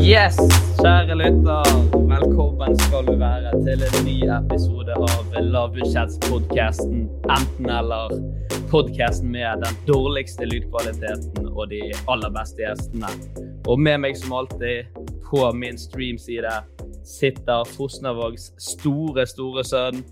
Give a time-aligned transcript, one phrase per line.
[0.00, 0.36] Yes,
[0.78, 1.66] kjære lytter.
[2.08, 7.02] Velkommen skal du være til en ny episode av lavbudsjettspodkasten
[7.34, 8.14] Enten-eller.
[8.70, 13.10] Podkasten med den dårligste lydkvaliteten og de aller beste gjestene.
[13.68, 14.88] Og med meg som alltid,
[15.28, 16.54] på min streamside,
[17.08, 20.02] sitter Fosnavågs store, store sønn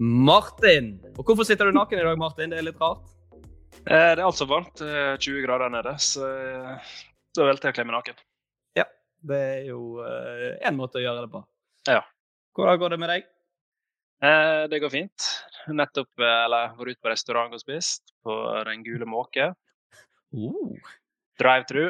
[0.00, 0.94] Martin.
[1.18, 2.50] Og hvorfor sitter du naken i dag, Martin?
[2.50, 3.04] Det er litt rart.
[3.84, 4.80] Eh, Det er altså varmt.
[4.80, 6.22] er 20 grader nede, så
[7.36, 8.22] da valgte jeg å kle meg naken.
[9.24, 11.40] Det er jo én måte å gjøre det på.
[11.88, 12.02] Ja.
[12.54, 13.24] Hvordan går det med deg?
[14.24, 15.28] Eh, Det går fint.
[15.72, 18.36] Nettopp eh, eller vært ute på restaurant og spist på
[18.68, 19.50] Den gule måke.
[20.34, 20.76] Oh.
[21.40, 21.88] Drive-thru.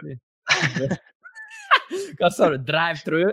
[2.21, 2.59] Hva sa du?
[2.65, 3.25] Drive-thru?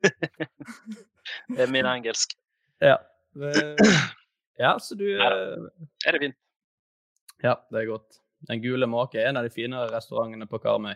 [1.50, 2.36] Det er min engelsk.
[2.80, 2.94] Ja.
[4.58, 5.58] Ja, så du eh,
[6.08, 6.36] Er det fint?
[7.44, 8.16] Ja, det er godt.
[8.48, 10.94] Den gule måke er en av de finere restaurantene på Karmøy.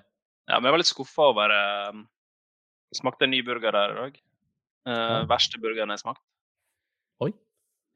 [0.48, 2.02] Ja, men jeg var litt skuffa over eh,
[2.94, 4.18] Smakte en ny burger der i dag.
[4.84, 5.14] Uh, Ja.
[5.26, 6.22] Verste burgeren jeg smakte.
[7.24, 7.32] Oi.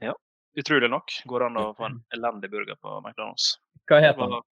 [0.02, 0.14] Ja.
[0.58, 3.52] Utrolig nok går det an å få en elendig burger på McDonald's.
[3.86, 4.46] Hva heter den?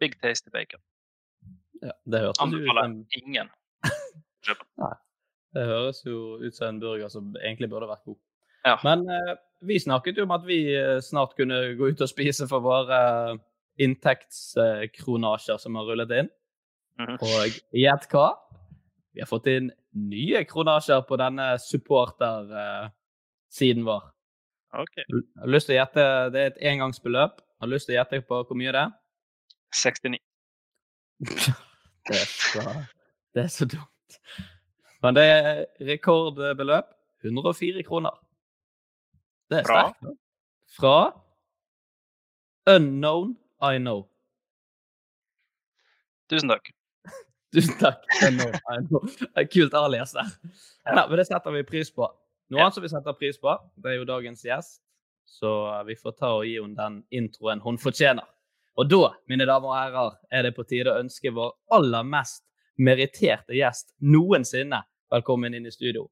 [0.00, 0.80] Big Tasty Bacon.
[1.82, 3.50] Ja, det, høres Anbefaler ut som, ingen.
[5.58, 8.18] det høres jo ut som en burger som egentlig burde vært god.
[8.64, 8.78] Ja.
[8.86, 9.34] Men uh,
[9.66, 12.98] vi snakket jo om at vi eh, snart kunne gå ut og spise for våre
[12.98, 13.38] eh,
[13.86, 16.30] inntektskronasjer som har rullet inn.
[16.98, 17.16] Mhm.
[17.22, 18.28] Og gjett hva?
[19.14, 24.02] Vi har fått inn nye kronasjer på denne supporter-siden vår.
[24.78, 24.96] OK.
[25.00, 25.06] Jeg
[25.40, 27.34] har lyst til å gjette, Det er et engangsbeløp.
[27.40, 28.92] Jeg har lyst til å gjette på hvor mye det er.
[29.74, 30.18] 69.
[32.08, 32.62] Det er så,
[33.34, 34.12] det er så dumt.
[35.04, 36.84] Men det er rekordbeløp.
[37.20, 38.14] 104 kroner.
[39.50, 40.00] Det er sterkt.
[40.78, 41.12] Fra
[42.70, 44.08] Unknown I Know.
[46.30, 46.72] Tusen takk.
[47.54, 48.04] Tusen takk.
[48.26, 49.04] Unknown I Know.
[49.20, 50.32] Det er Kult alias der.
[50.84, 52.08] Ja, men det setter vi pris på.
[52.52, 54.80] Noe annet som vi setter pris på, det er jo dagens gjest.
[55.28, 55.50] Så
[55.86, 58.24] vi får ta og gi henne den introen hun fortjener.
[58.78, 62.44] Og da, mine damer og herrer, er det på tide å ønske vår aller mest
[62.78, 66.06] meritterte gjest noensinne velkommen inn i studio.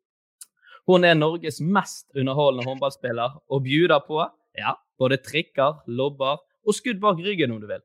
[0.87, 4.21] Hun er Norges mest underholdende håndballspiller og bjuder på
[4.59, 7.83] ja, både trikker, lobber og skudd bak ryggen, om du vil.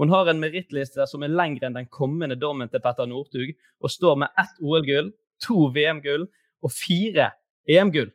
[0.00, 3.50] Hun har en merittliste som er lengre enn den kommende dommen til Petter Northug,
[3.84, 5.10] og står med ett OL-gull,
[5.44, 6.24] to VM-gull
[6.64, 7.26] og fire
[7.68, 8.08] EM-gull.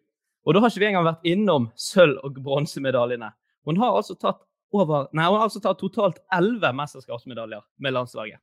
[0.45, 3.29] Og da har ikke vi engang vært innom sølv- og bronsemedaljene.
[3.69, 4.41] Hun har altså tatt
[4.73, 8.41] over, nei, hun har altså tatt totalt elleve mesterskapsmedaljer med landslaget.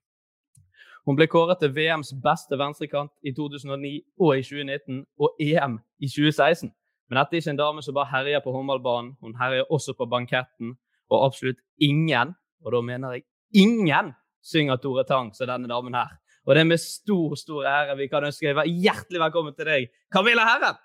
[1.02, 3.92] Hun ble kåret til VMs beste venstrekant i 2009
[4.22, 6.70] og i 2019, og EM i 2016.
[7.10, 9.16] Men dette er ikke en dame som bare herjer på håndballbanen.
[9.18, 10.76] Hun herjer også på banketten,
[11.10, 14.12] og absolutt ingen, og da mener jeg ingen,
[14.42, 16.14] synger Tore Tang som denne damen her.
[16.46, 19.90] Og det er med stor, stor ære vi kan ønske deg hjertelig velkommen til deg,
[20.12, 20.80] Camilla Herren!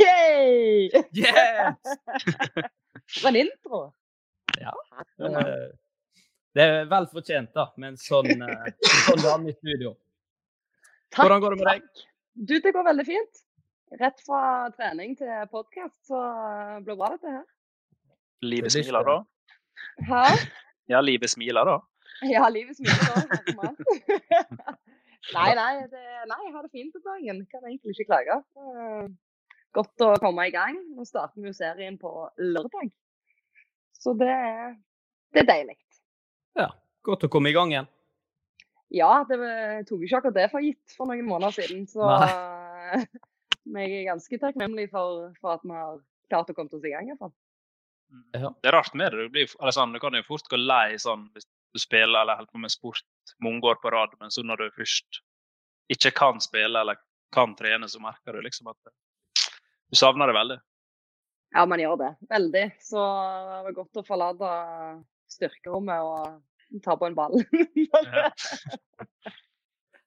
[0.00, 0.90] Yay!
[1.16, 1.94] Yes!
[3.20, 3.80] For en intro!
[4.60, 4.72] Ja.
[5.24, 5.70] Eh,
[6.54, 9.96] Det er vel fortjent, da, med en sånn, eh, en sånn dame i studio.
[11.10, 11.24] Takk.
[11.24, 12.04] Hvordan går det med deg?
[12.34, 13.40] Du, det går veldig fint.
[14.00, 17.42] rett fra trening til podkast, så uh, blir bra dette her.
[18.42, 19.16] Livet smiler da.
[20.08, 20.22] Hæ?
[20.92, 21.78] Ja, livet smiler da.
[22.28, 24.74] Ja, livet smiler Da,
[25.36, 27.44] nei, nei, det, nei, jeg har det fint om dagen.
[27.52, 28.40] Kan egentlig ikke klage.
[28.60, 29.06] Eh,
[29.74, 30.76] Godt å komme i gang.
[30.94, 32.92] Nå starter vi jo serien på lørdag.
[33.98, 34.34] Så det,
[35.34, 35.76] det er deilig.
[36.58, 36.68] Ja,
[37.06, 37.88] godt å komme i gang igjen.
[38.94, 39.38] Ja, det
[39.88, 41.88] tok ikke akkurat det for gitt for noen måneder siden.
[41.90, 45.98] Så jeg er ganske takknemlig for, for at vi har
[46.30, 47.08] klart å komme oss i gang.
[47.08, 47.34] i hvert fall.
[48.34, 48.50] Ja.
[48.62, 49.24] Det er rart med det.
[49.24, 52.40] Du, blir, eller sånn, du kan jo fort gå lei sånn hvis du spiller eller
[52.40, 55.20] holder på med sport mange år på rad, men så når du først
[55.94, 56.98] ikke kan spille eller
[57.34, 58.78] kan trene, så merker du liksom at
[59.90, 60.58] du savner det veldig.
[61.54, 62.10] Ja, man gjør det.
[62.30, 62.64] Veldig.
[62.82, 64.50] Så det var godt å forlate
[65.30, 67.38] styrkerommet og ta på en ball.
[67.84, 69.30] Ja.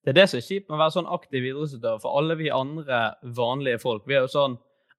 [0.08, 2.00] Det er det som er kjipt med å være sånn aktiv idrettsutøver.
[2.00, 3.00] For alle vi andre
[3.36, 4.54] vanlige folk, vi er jo sånn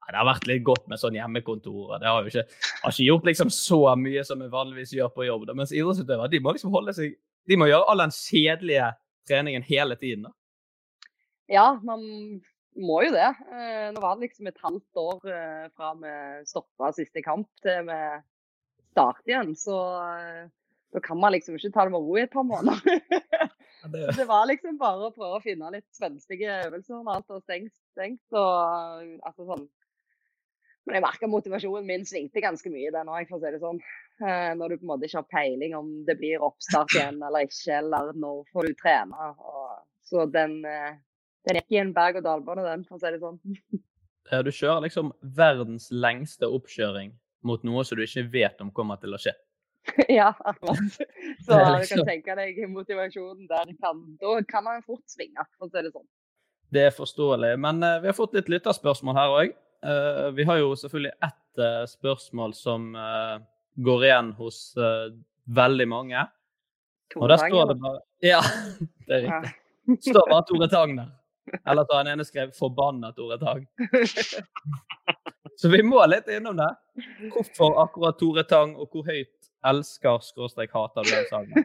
[0.09, 1.99] Det har vært litt godt med sånn hjemmekontor.
[2.01, 2.45] Det har jo ikke,
[2.83, 5.45] har ikke gjort liksom så mye som vi vanligvis gjør på jobb.
[5.51, 5.57] Da.
[5.59, 7.19] Mens idrettsutøvere de må liksom holde seg
[7.49, 8.93] De må gjøre all den kjedelige
[9.29, 10.29] treningen hele tiden.
[10.29, 10.33] da.
[11.49, 12.03] Ja, man
[12.79, 13.29] må jo det.
[13.53, 16.15] Eh, Nå var det liksom et halvt år eh, fra vi
[16.49, 18.01] stoppa siste kamp til vi
[18.93, 19.55] starter igjen.
[19.59, 20.45] Så eh,
[20.95, 22.81] da kan man liksom ikke ta det med ro i et par måneder.
[23.93, 27.45] Det, det var liksom bare å prøve å finne litt spenstige øvelser når alt var
[27.45, 27.75] stengt.
[27.97, 29.69] stengt og, altså sånn.
[30.89, 33.81] Men jeg merka motivasjonen min svingte ganske mye den òg, for å si det sånn.
[34.25, 37.45] Eh, Når du på en måte ikke har peiling om det blir oppstart igjen eller
[37.45, 39.29] ikke, eller når får du trene.
[39.45, 39.75] Og,
[40.09, 40.97] så den, eh,
[41.49, 43.37] den gikk i en berg-og-dal-bane, den, for å si det sånn.
[44.49, 47.13] Du kjører liksom verdens lengste oppkjøring
[47.49, 49.37] mot noe som du ikke vet om kommer til å skje.
[50.19, 50.99] ja, akkurat.
[51.45, 53.71] Så du liksom- kan tenke deg motivasjonen der.
[53.85, 56.09] Kan, da kan man fort svinge, for å si det sånn.
[56.73, 57.55] Det er forståelig.
[57.61, 59.55] Men eh, vi har fått litt lytterspørsmål her òg.
[60.35, 63.37] Vi har jo selvfølgelig ett eh, spørsmål som eh,
[63.77, 65.15] går igjen hos eh,
[65.47, 66.25] veldig mange.
[67.17, 68.01] Og der står det bare
[68.33, 68.41] Ja,
[69.07, 69.55] det er riktig.
[69.87, 71.15] Det står bare Tore Tang der.
[71.65, 73.67] Eller så har han ene skrevet 'forbanna Tore Tang'.
[75.59, 76.69] Så vi må litt innom det.
[77.33, 81.65] Hvorfor akkurat Tore Tang, og hvor høyt elsker skråstrek hater du den sangen?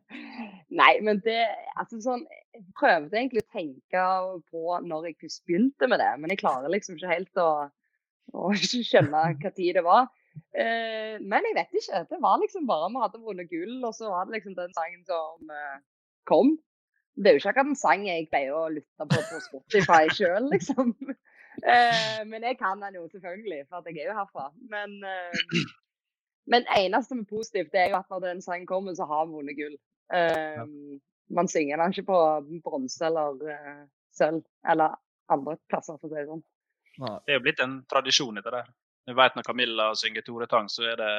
[0.80, 1.40] Nei, men det
[1.74, 2.22] altså sånn,
[2.56, 4.04] Jeg prøvde egentlig å tenke
[4.50, 7.50] på når jeg først begynte med det, men jeg klarer liksom ikke helt å,
[8.32, 8.52] å
[8.90, 10.08] skjønne hva tid det var.
[10.56, 12.02] Eh, men jeg vet ikke.
[12.10, 15.04] Det var liksom bare vi hadde vunnet gull, og så var det liksom den sangen
[15.08, 15.78] som eh,
[16.28, 16.54] kom.
[17.16, 20.50] Det er jo ikke akkurat en sang jeg pleier å lytte på på Spotify sjøl,
[20.54, 20.92] liksom.
[21.64, 24.50] Eh, men jeg kan den jo selvfølgelig, for at jeg er jo herfra.
[24.72, 25.66] Men, eh,
[26.52, 29.26] men eneste som er positivt, det er jo at når den sangen kommer, så har
[29.26, 29.78] vi vunnet gull.
[30.18, 30.64] Eh,
[31.34, 32.20] Man synger den ikke på
[32.64, 33.84] bronse eller uh,
[34.14, 34.94] sølv eller
[35.32, 36.44] andre plasser, for å si det sånn.
[36.96, 38.62] Det er jo blitt en tradisjon etter det.
[39.06, 41.12] Vi vet når Camilla synger Tore Tang, så er det,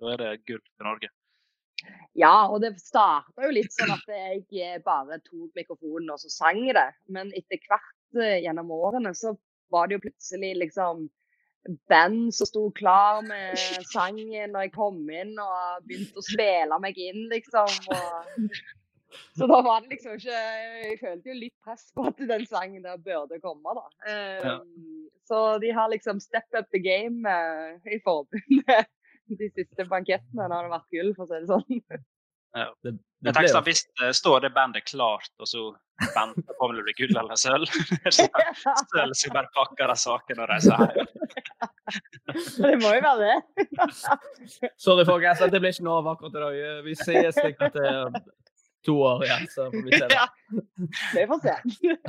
[0.00, 1.12] da er det gull til Norge.
[2.16, 6.32] Ja, og det starta jo litt sånn at jeg eh, bare tok mikrofonen og så
[6.32, 6.88] sang det.
[7.12, 9.34] Men etter hvert eh, gjennom årene så
[9.72, 11.06] var det jo plutselig liksom
[11.90, 13.58] band som sto klar med
[13.90, 17.72] sangen når jeg kom inn og begynte å spille meg inn, liksom.
[17.92, 18.50] Og...
[19.38, 22.82] Så da var det liksom ikke Jeg følte jo litt press på at den sangen
[22.84, 23.86] der burde komme, da.
[24.10, 24.58] Um, Ja.
[25.26, 28.86] Så de har liksom step up the game uh, i forbundet
[29.34, 31.82] de siste bankettene det har vært gull, for å si det sånn.
[32.56, 32.68] Ja.
[32.84, 35.64] Det, det Jeg tenker Hvis det står det bandet klart, og så
[36.14, 37.66] venter på om det blir gull eller sølv
[38.16, 38.28] så
[38.92, 41.12] Sølv som bare pakke de sakene og reise hjem.
[42.62, 43.36] Det må jo være det.
[44.80, 46.82] Sorry, folkens, det blir ikke noe av akkurat i dag.
[46.86, 48.20] Vi ses sikkert til
[48.86, 50.08] to år igjen, så får vi se.
[50.08, 50.16] det.
[50.16, 50.26] Ja.
[51.14, 51.54] Vi får se.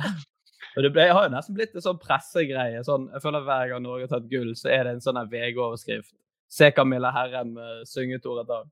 [0.76, 2.82] Og det ble, har jo nesten blitt en sånn pressegreie.
[2.86, 6.14] Sånn, jeg føler Hver gang Norge har tatt gull, så er det en sånn VG-overskrift.
[6.48, 8.68] Se Camilla Herrem uh, synge Tore Dag.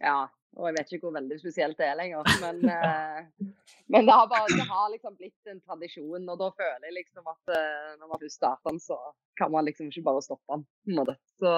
[0.00, 0.20] Ja,
[0.56, 2.28] og jeg vet ikke hvor veldig spesielt det er lenger.
[2.42, 3.48] Men, uh,
[3.92, 7.28] men det, har bare, det har liksom blitt en tradisjon, og da føler jeg liksom
[7.34, 8.98] at uh, når man først starter den, så
[9.40, 10.66] kan man liksom ikke bare stoppe den.
[10.66, 11.16] på en måte.
[11.42, 11.56] Så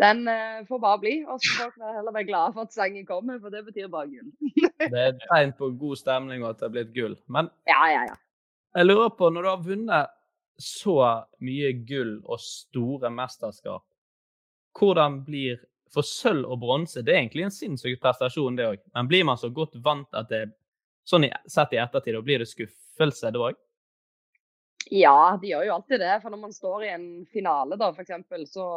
[0.00, 1.14] den eh, får bare bli.
[1.28, 4.08] Og så får vi heller være glade for at sangen kommer, for det betyr bare
[4.10, 4.30] gull.
[4.80, 7.16] Det er et tegn på god stemning og at det er blitt gull.
[7.28, 8.16] Men Ja, ja, ja.
[8.78, 10.16] jeg lurer på, når du har vunnet
[10.60, 10.96] så
[11.40, 13.84] mye gull og store mesterskap,
[14.78, 18.76] hvordan blir For sølv og bronse det er egentlig en sinnssyk prestasjon, det òg.
[18.94, 20.44] Men blir man så godt vant at det
[21.02, 23.58] sånn sett i ettertid, og blir det skuffelse da òg?
[24.94, 26.12] Ja, de gjør jo alltid det.
[26.22, 28.68] For når man står i en finale, da, f.eks., så,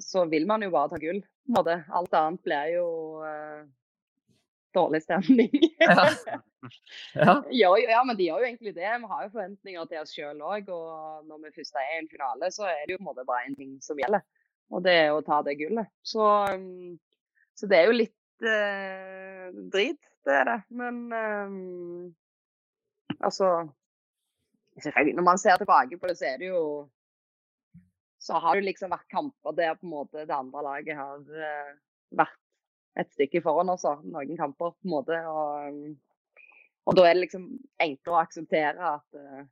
[0.00, 1.20] så vil man jo bare ta gull.
[1.22, 1.76] på en måte.
[1.92, 2.86] Alt annet blir jo
[3.24, 3.64] uh,
[4.76, 5.50] dårlig stemning.
[5.82, 6.06] Ja.
[6.30, 6.38] Ja.
[7.50, 8.86] Ja, jo- ja, men de gjør jo egentlig det.
[9.02, 10.68] Vi har jo forventninger til oss sjøl òg.
[10.70, 13.24] Og når vi først er i en finale, så er det jo på en måte
[13.26, 14.22] bare én ting som gjelder.
[14.70, 15.90] Og det er å ta det gullet.
[16.06, 16.22] Så,
[16.54, 16.94] um,
[17.58, 20.58] så det er jo litt uh, drit, det er det.
[20.70, 22.14] Men um,
[23.20, 23.50] altså
[24.80, 26.62] Selvfølgelig, når man ser tilbake på det, så er det jo
[28.22, 31.74] Så har det liksom vært kamper der på en måte det andre laget har eh,
[32.14, 32.38] vært
[33.02, 33.96] et stykke foran også.
[34.06, 35.20] Noen kamper, på en måte.
[35.26, 35.68] og...
[35.68, 36.00] um,
[36.82, 37.44] og da er det liksom
[37.82, 39.42] enklere å akseptere at, eh,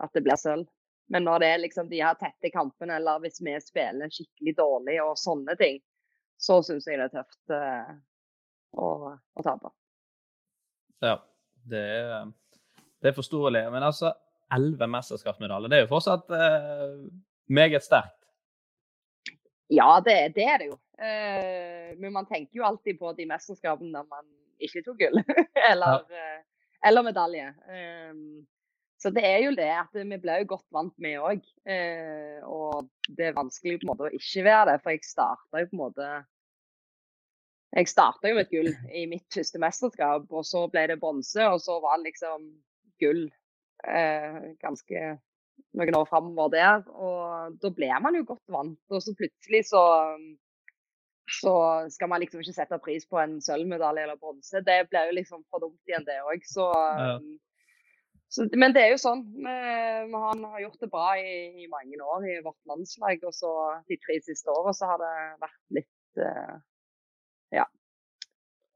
[0.00, 0.68] at det blir sølv.
[1.12, 4.96] Men når det er liksom de her tette kampene, eller hvis vi spiller skikkelig dårlig
[5.04, 5.82] og sånne ting,
[6.40, 7.92] så syns jeg det er tøft eh,
[8.80, 9.74] å, å tape.
[11.04, 11.18] Ja,
[11.68, 12.32] det er,
[13.04, 13.66] det er forståelig.
[13.74, 14.14] Men altså,
[14.54, 16.96] elleve mesterskapsmedaljer, det er jo fortsatt eh,
[17.46, 18.20] meget sterkt.
[19.72, 20.78] Ja, det, det er det jo.
[20.94, 24.26] Uh, men man tenker jo alltid på de mesterskapene når man
[24.62, 25.22] ikke tok gull.
[25.70, 26.42] eller, eh,
[26.86, 27.48] eller medalje.
[27.68, 28.44] Um,
[29.00, 31.42] så det er jo det at vi ble jo godt vant med òg.
[31.66, 35.64] Uh, og det er vanskelig på en måte å ikke være det, for jeg starta
[35.64, 36.12] jo på en måte
[37.74, 41.42] Jeg starta jo med et gull i mitt første mesterskap, og så ble det bronse,
[41.42, 42.44] og så var det liksom
[43.02, 43.24] gull
[43.82, 45.00] eh, ganske
[45.74, 46.82] noen år framover der.
[46.94, 48.78] Og da ble man jo godt vant.
[48.90, 49.82] Og så plutselig så,
[51.40, 51.54] så
[51.94, 54.62] skal man liksom ikke sette pris på en sølvmedalje eller bronse.
[54.66, 56.44] Det ble jo liksom for dumt igjen, det òg.
[56.50, 57.16] Så, Ja.
[58.34, 59.24] så Men det er jo sånn.
[59.46, 63.22] Har, har gjort det bra i, i mange år i vårt landslag.
[63.26, 63.50] Og så
[63.90, 66.54] de tre siste åra så har det vært litt eh,
[67.60, 67.66] Ja.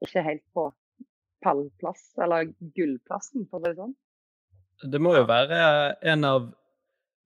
[0.03, 0.69] Ikke helt på
[1.43, 3.93] pallplass, eller gullplassen, for å si det sånn.
[4.91, 5.59] Det må jo være
[6.07, 6.49] en av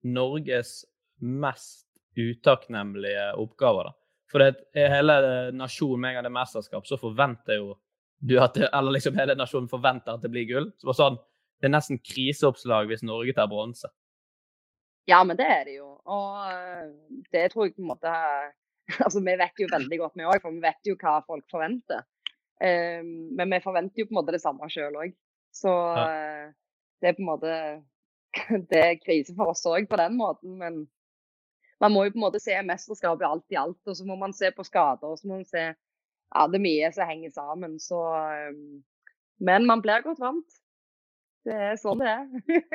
[0.04, 0.82] Norges
[1.24, 3.90] mest utakknemlige oppgaver.
[3.90, 3.94] da.
[4.30, 5.16] For det hele
[5.54, 7.74] nasjonen med en gang det er mesterskap, så forventer jo
[8.24, 10.70] du at det, Eller liksom hele nasjonen forventer at det blir gull.
[10.80, 11.18] Så sånn,
[11.60, 13.90] det er nesten kriseoppslag hvis Norge tar bronse.
[15.10, 15.90] Ja, men det er det jo.
[16.08, 18.12] Og eh, det tror jeg på en måte
[19.04, 22.02] Altså, vi vet jo veldig godt, vi òg, for vi vet jo hva folk forventer.
[22.60, 25.14] Eh, men vi forventer jo på en måte det samme sjøl òg.
[25.54, 26.04] Så ja.
[27.00, 27.54] det er på en måte
[28.70, 30.82] Det er krise for oss òg på den måten, men
[31.82, 33.80] man må jo på en måte se mesterskapet alt i alt.
[33.86, 35.64] Og så må man se på skader, og så må man se
[36.34, 38.54] Ja, det er mye som henger sammen, så eh,
[39.44, 40.56] Men man blir godt vant.
[41.44, 42.26] Det er sånn det er.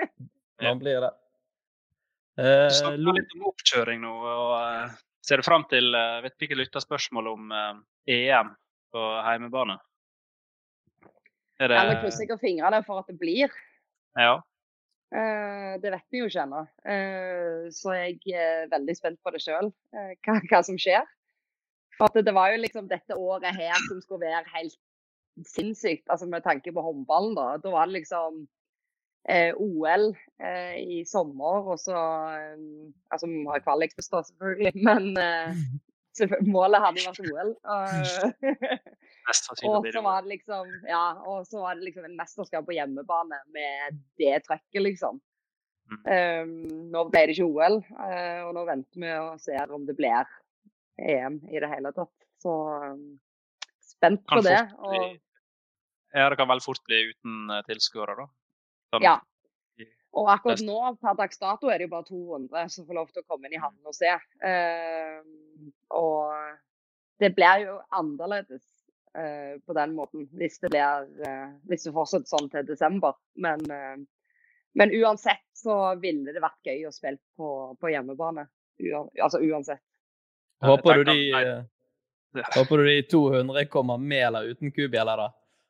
[0.62, 1.10] Man blir det.
[1.16, 4.12] Du Eh, snakket Lo- litt om oppkjøring nå.
[4.24, 4.92] og eh,
[5.28, 7.80] Ser du fram til uh, vet ikke lytterspørsmål om eh,
[8.16, 8.54] EM
[8.96, 9.76] på heimebane?
[11.60, 13.52] Er det Ja, Nå krysser jeg fingrene for at det blir.
[14.16, 14.38] Ja.
[15.10, 16.60] Eh, det vet vi jo ikke ennå.
[16.86, 21.08] Eh, så jeg er veldig spent på det sjøl, hva, hva som skjer.
[21.98, 24.78] For at det var jo liksom dette året her som skulle være helt
[25.50, 27.36] sinnssykt, altså med tanke på håndballen.
[27.38, 28.44] Da Da var det liksom
[29.30, 31.96] eh, OL eh, i sommer, og så
[32.38, 32.58] eh,
[33.12, 35.56] Altså, vi har kvalik selvfølgelig, men eh,
[36.56, 37.56] målet hadde vært OL.
[37.64, 38.36] og-
[39.30, 43.40] og så var det liksom ja, og så var det liksom en mesterskap på hjemmebane
[43.54, 45.20] med det trøkket, liksom.
[45.90, 46.02] Mm.
[46.06, 46.52] Um,
[46.94, 50.28] nå ble det ikke OL, uh, og nå venter vi og ser om det blir
[51.02, 52.14] EM i det hele tatt.
[52.42, 52.54] Så
[52.94, 53.18] um,
[53.82, 54.60] spent på det.
[54.76, 55.18] bli Og,
[56.14, 58.30] Ja, det kan vel fort bli uten uh, tilskuere, da.
[58.94, 59.18] Sånn, Ja.
[60.18, 63.22] og akkurat nå, per dags dato, er det jo bare 200 som får lov til
[63.22, 64.14] å komme inn i havnen og se.
[64.42, 65.22] Uh,
[65.94, 66.34] og
[67.22, 68.64] det blir jo annerledes
[69.66, 73.18] på den måten hvis det, blir, eh, hvis det fortsetter sånn til desember.
[73.42, 73.98] Men, eh,
[74.78, 77.50] men uansett så ville det vært gøy å spille på,
[77.80, 78.46] på hjemmebane.
[78.80, 79.84] Ua, altså uansett.
[80.70, 85.30] Håper du, de, eh, håper du de 200 kommer med eller uten kubjeller, da?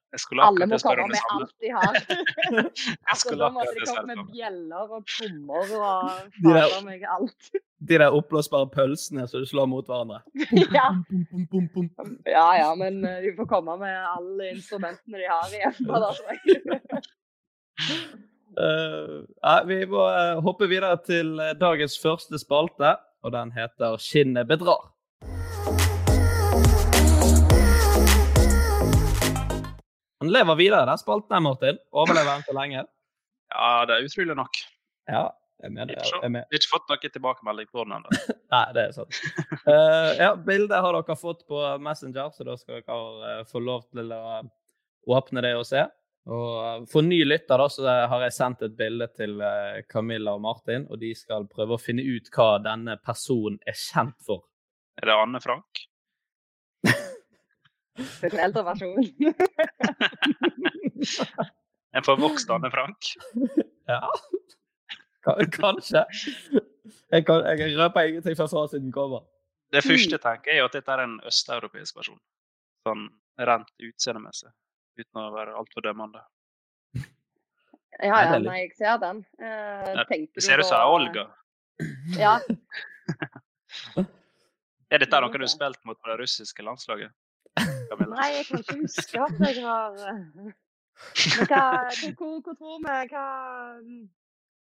[0.10, 1.98] Jeg skulle Alle må komme med alt de har.
[2.10, 6.86] Jeg altså, skulle da må akkurat de komme med bjeller og trommer og De fader
[6.88, 7.52] meg alt.
[7.80, 10.20] De der oppblåsbare pølsene som du slår mot hverandre.
[10.76, 10.90] ja.
[11.10, 12.18] Bum, bum, bum, bum, bum.
[12.28, 15.76] ja ja, men eh, de får komme med alle instrumentene de har igjen.
[15.88, 17.00] uh.
[18.60, 23.96] Eh, ja, vi må uh, hoppe videre til eh, dagens første spalte, og den heter
[24.02, 24.90] 'Skinnet bedrar'.
[30.20, 31.78] Han lever videre, den spalten her, Martin.
[31.94, 32.84] Overlever han så lenge?
[33.54, 34.60] Ja, det er utrolig nok.
[35.08, 36.44] Ja, jeg mener jeg, jeg så- er med.
[36.50, 38.10] Vi har ikke fått noe tilbakemelding på den ennå.
[38.56, 39.14] Nei, det er sant.
[39.68, 43.00] Uh, ja, bildet har dere fått på Messenger, så da skal dere
[43.40, 44.22] eh, få lov til å
[45.20, 45.82] åpne det og se.
[46.30, 47.82] Og eh, for ny lytter da, så
[48.14, 49.34] har jeg sendt et bilde til
[49.92, 54.18] Camilla og Martin, og de skal prøve å finne ut hva denne personen er kjent
[54.26, 54.40] for.
[55.00, 55.72] Er det Anne Frank?
[58.00, 59.06] Det er en eldre versjonen.
[61.98, 63.02] En forvokst Anne Frank.
[63.90, 63.98] Ja.
[65.36, 66.04] Ka- Kanskje.
[67.12, 69.24] Jeg, kan, jeg røper ingenting før fasiten kommer.
[69.74, 72.20] Det første jeg tenker, er jo at dette er en østeuropeisk versjon.
[72.88, 73.04] Sånn
[73.50, 74.50] rent utseendemessig.
[75.00, 76.22] Uten å være altfor dømmende.
[78.00, 79.24] Ja, ja, nei, jeg ser den.
[79.42, 81.28] Eh, Ja, Det ser du ut som Olga.
[82.18, 82.38] Ja.
[84.90, 87.12] Er dette noe du har spilt mot på det russiske landslaget?
[87.92, 88.16] Camilla?
[88.16, 92.80] Nei, jeg kan ikke huske at jeg har eh, Men hva, hva- hvor, hvor tror
[92.82, 93.26] vi hva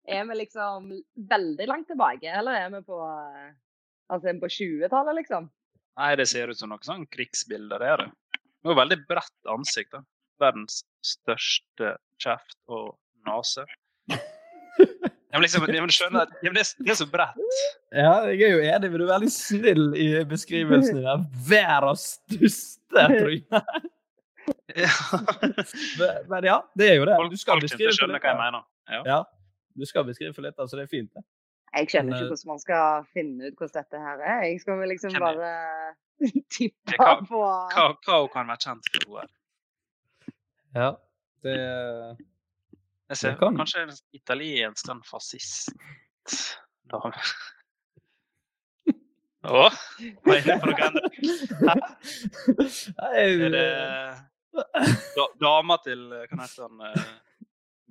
[0.08, 0.90] Er vi liksom
[1.30, 3.54] veldig langt tilbake, eller er vi på eh,
[4.14, 5.48] Altså på 20-tallet, liksom?
[5.98, 7.80] Nei, det ser ut som noe sånn krigsbilde.
[7.82, 8.12] Det er det.
[8.62, 9.96] Det er veldig bredt ansikt.
[9.96, 10.04] da.
[10.44, 12.92] Verdens største kjeft og
[13.26, 13.64] nese.
[14.12, 17.40] Jeg vil liksom, jeg vil skjønne at det, er, det er så bredt.
[17.96, 21.26] Ja, jeg er jo enig, men du er veldig snill i beskrivelsen din.
[21.50, 23.64] Verdens største tryne.
[24.76, 24.90] Ja.
[25.98, 27.16] Men- Men ja, det er jo det.
[27.18, 28.64] Folk, Du skal folk beskrive for skjønner hva jeg mener.
[28.94, 29.00] Ja.
[29.10, 29.18] Ja,
[29.78, 31.12] du skal beskrive for litt, altså det er fint.
[31.14, 31.24] det.
[31.76, 34.44] Jeg skjønner ikke eh, hvordan man skal finne ut hvordan dette her er.
[34.48, 35.50] Jeg skal vel liksom er- bare
[36.56, 39.20] tippe Hva- på Hva, hva hun kan være kjent for.
[39.20, 39.28] er.
[40.76, 40.90] Ja,
[41.44, 41.56] det
[43.10, 45.70] Jeg ser Det kan- kanskje en italiensk sånn fascist
[46.92, 47.12] dame.
[49.46, 49.68] Å?
[50.26, 51.06] Var jeg inne på noe annet?
[53.14, 53.68] Er det
[54.56, 56.82] da, dama til Hva heter han?
[56.88, 57.04] eh,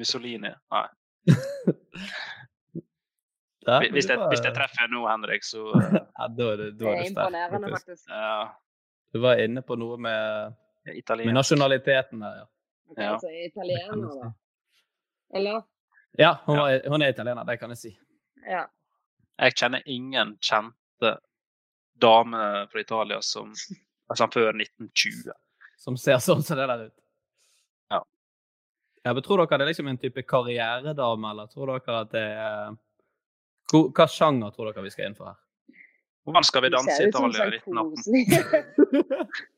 [0.01, 0.51] Mussolini?
[0.75, 0.87] Nei.
[3.67, 5.63] Ja, Hvis- jeg, det hvis jeg treffer nå, Henrik, så
[6.19, 7.87] Ja, da er det, da Det er er imponerende, faktisk.
[7.87, 8.09] faktisk.
[8.11, 8.49] ja,
[9.15, 10.53] Du var inne på noe med,
[10.85, 12.45] med nasjonaliteten der, ja.
[12.91, 13.13] Ok, Ja.
[13.15, 14.33] Altså italiener, da.
[15.39, 15.63] Eller?
[16.19, 17.95] Ja, hun, var, hun er italiener, det kan jeg si.
[18.47, 18.67] Ja.
[19.41, 21.15] Jeg kjenner ingen kjente
[22.01, 23.55] damer fra Italia som
[24.11, 25.33] altså før 1920.
[25.79, 27.01] Som ser sånn som det der ut.
[29.05, 29.13] Ja.
[29.13, 32.77] Men Tror dere det er liksom en type karrieredame, eller tror dere at det er
[33.75, 35.39] Hva sjanger tror dere vi skal inn for her?
[36.25, 37.91] Hvordan skal vi danse i Italia i sånn 1918?
[37.93, 38.25] koselig.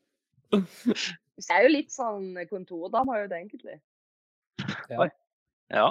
[1.37, 3.77] Hun ser jo litt sånn kontordame ut, egentlig.
[4.89, 5.07] Ja.
[5.71, 5.87] Ja.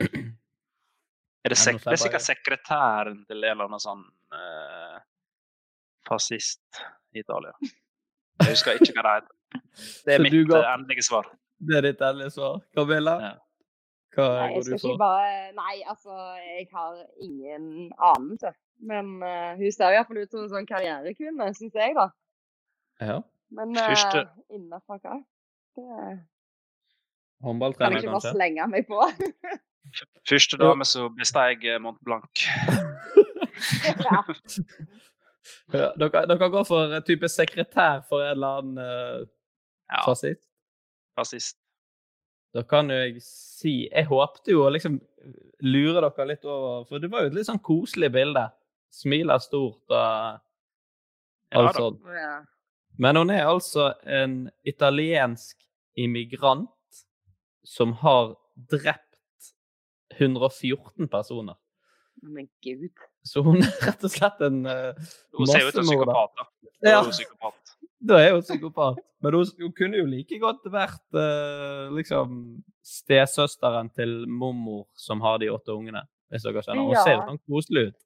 [0.00, 4.04] Er det, Ja, sek det er sikkert sekretæren til en eller annen sånn
[4.34, 4.98] eh,
[6.08, 6.82] fascist
[7.14, 7.52] i Italia.
[7.64, 9.34] Jeg husker ikke hva det heter.
[10.06, 11.28] Det er mitt går- eh, endelige svar.
[11.68, 12.60] Det er ditt endelige svar.
[12.76, 13.14] Camilla?
[13.22, 13.32] Ja.
[14.14, 14.98] Hva Nei, jeg går du for?
[15.00, 18.52] bare Nei, altså, jeg har ingen anelse.
[18.90, 22.08] Men uh, hun ser iallfall ut som en sånn karrierekvinne, syns jeg, da.
[23.02, 23.20] Ja.
[23.54, 25.18] Men Første- uh, innenfor hva?
[25.74, 25.84] Det
[27.42, 29.00] kan jeg Kan ikke bare slenge meg på.
[30.28, 32.46] Første dame som besteig jeg Mont Blanc.
[34.06, 34.22] ja.
[35.72, 39.26] Ja, dere, dere går for en type sekretær for en eller annen uh,
[39.90, 40.46] Ja, fascist?
[41.16, 41.56] Fascist.
[42.54, 45.00] Da kan jo jeg si Jeg håpte jo å liksom
[45.66, 48.44] lure dere litt over, for det var jo et litt sånn koselig bilde.
[48.94, 50.40] Smiler stort og
[51.54, 52.04] alt ja, sånt.
[52.14, 52.34] ja.
[52.98, 55.58] Men hun er altså en italiensk
[55.98, 56.70] immigrant
[57.66, 58.34] som har
[58.70, 59.50] drept
[60.20, 61.56] 114 personer.
[62.22, 62.92] Men gud.
[63.26, 64.94] Så hun er rett og slett en uh,
[65.34, 66.36] Hun ser ut som psykopat.
[66.38, 66.46] da.
[66.62, 67.00] Hun Ja.
[67.00, 67.73] er jo psykopat.
[68.08, 68.98] Da er hun psykopat.
[69.24, 72.40] Men hun, hun kunne jo like godt vært uh, liksom
[72.84, 76.04] stesøsteren til mormor som har de åtte ungene.
[76.32, 76.84] Hvis dere skjønner.
[76.84, 77.04] Hun Ja.
[77.06, 77.98] ser sånn koselig ut.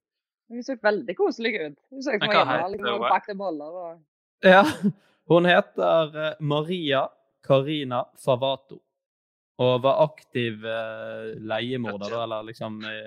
[0.49, 1.79] Hun så veldig koselig ut.
[1.91, 4.63] Hun så ut som en og bakte boller og Ja.
[5.29, 7.03] Hun heter eh, Maria
[7.45, 8.79] Carina Favato.
[9.59, 13.01] Og var aktiv uh, leiemorder, da, eller liksom i,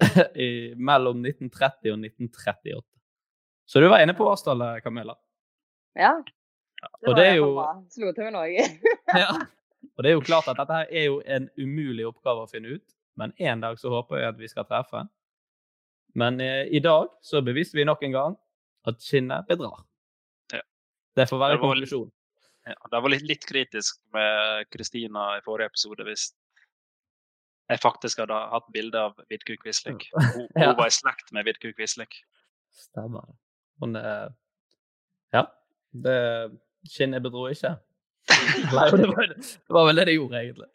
[0.46, 0.48] i,
[0.80, 2.80] mellom 1930 og 1938.
[3.68, 5.14] Så du var inne på årstallet, Camilla.
[5.96, 6.12] Ja.
[6.84, 7.66] og var det er jo-.
[7.94, 8.68] Slo til med noe.
[9.24, 9.28] Ja.
[9.96, 12.76] Og det er jo klart at dette her er jo en umulig oppgave å finne
[12.78, 15.04] ut, men en dag så håper jeg at vi skal treffe.
[16.18, 18.36] Men eh, i dag så beviste vi nok en gang
[18.90, 19.84] at skinnet bedrar.
[20.52, 20.60] Ja.
[21.16, 22.12] Det får være Det konklusjonen.
[22.66, 26.30] Ja, det var litt, litt kritisk med Kristina i forrige episode hvis
[27.68, 29.98] jeg faktisk hadde hatt bilde av Vidkun Quisling.
[30.34, 30.70] Hun, Ja.
[30.70, 32.08] hun var i slekt med Vidkun Quisling.
[32.72, 33.26] Stemmer.
[33.82, 34.32] Hun er
[35.34, 35.44] Ja.
[35.94, 36.50] Det
[36.90, 37.76] skinnet bedro ikke.
[38.74, 40.68] Nei, det var, det var vel det det gjorde, egentlig.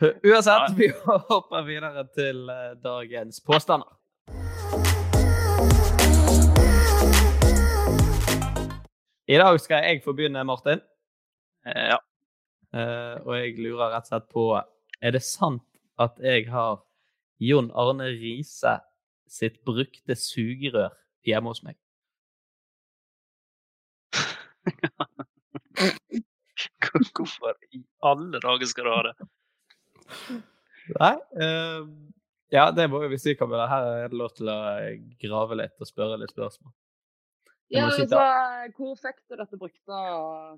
[0.00, 3.96] Uansett, vi hopper videre til eh, dagens påstander.
[9.30, 10.80] I dag skal jeg få begynne, Martin.
[11.66, 11.98] Eh, Ja.
[12.72, 14.44] Eh, og jeg lurer rett og slett på
[15.02, 15.64] Er det sant
[15.98, 16.84] at jeg har
[17.40, 18.76] Jon Arne Riise
[19.26, 20.92] sitt brukte sugerør
[21.26, 21.74] hjemme hos meg?
[27.16, 29.14] Hvorfor i alle dager skal du ha det?
[31.00, 31.16] Nei.
[31.40, 31.82] uh,
[32.50, 33.68] ja, det må vi si, Camilla.
[33.70, 34.60] Her er det lov til å
[35.22, 36.72] grave litt og spørre litt spørsmål.
[37.70, 38.22] Jeg Ja, si altså,
[38.74, 39.98] hvor fikk du dette brukte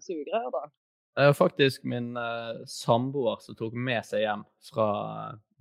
[0.01, 0.63] sugerøret, da?
[1.13, 4.87] Det var faktisk min uh, samboer som tok med seg hjem fra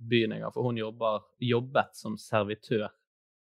[0.00, 2.86] byen en gang, for hun jobber, jobbet som servitør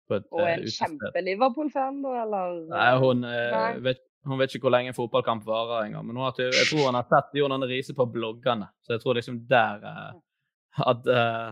[0.07, 2.61] på et Og eh, en uh, kjempe-Liverpool-fan, da, eller?
[2.69, 3.71] Nei, hun, uh, Nei.
[3.89, 6.05] vet, hun vet ikke hvor lenge en fotballkamp varer engang.
[6.07, 8.69] Men hun har, jeg tror hun har sett Jon Arne Riise på bloggene.
[8.85, 10.13] Så jeg tror liksom der eh,
[10.91, 11.49] at, eh,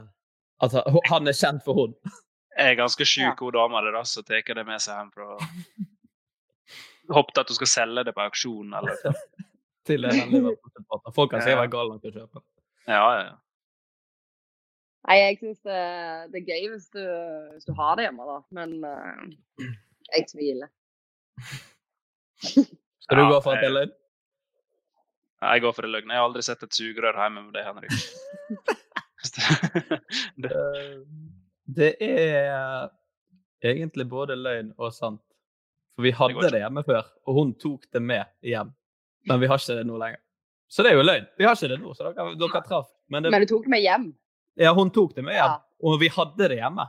[0.67, 0.77] at
[1.09, 1.95] han er kjent for hun.
[2.55, 5.11] Jeg er ganske sjuk, hun dama der, da, så tar jeg det med seg hjem
[5.15, 5.33] fra
[7.15, 8.95] Håpet at hun skal selge det på auksjon eller
[9.87, 11.13] til en Liverpool-supporteren.
[11.13, 12.41] Folk kan si jeg var gal nok til å kjøpe.
[12.87, 13.25] Ja, ja.
[13.27, 13.35] ja.
[15.05, 15.81] Nei, jeg syns det,
[16.33, 17.03] det er gøy hvis du,
[17.53, 18.39] hvis du har det hjemme, da.
[18.57, 19.67] Men uh,
[20.15, 20.71] jeg tviler.
[22.43, 23.93] Skal du Ja, gå for det er løgn?
[25.45, 26.09] Jeg går for det løgn.
[26.09, 27.91] Jeg har aldri sett et sugerør hjemme med det, Henrik.
[30.37, 30.51] det,
[32.01, 32.11] Eh,
[33.61, 35.21] Det er egentlig både løgn og sant.
[35.95, 38.69] For vi hadde det, det hjemme før, og hun tok det med hjem.
[39.25, 40.19] Men vi har ikke det nå lenger.
[40.69, 41.25] Så det er jo løgn.
[41.39, 42.89] Vi har ikke det nå, så dere, dere traff.
[43.09, 44.05] Men, det, Men du tok det med hjem?
[44.59, 45.59] ja, hun tok det med hjem, Ja.
[45.83, 46.85] og vi hadde det hjemme.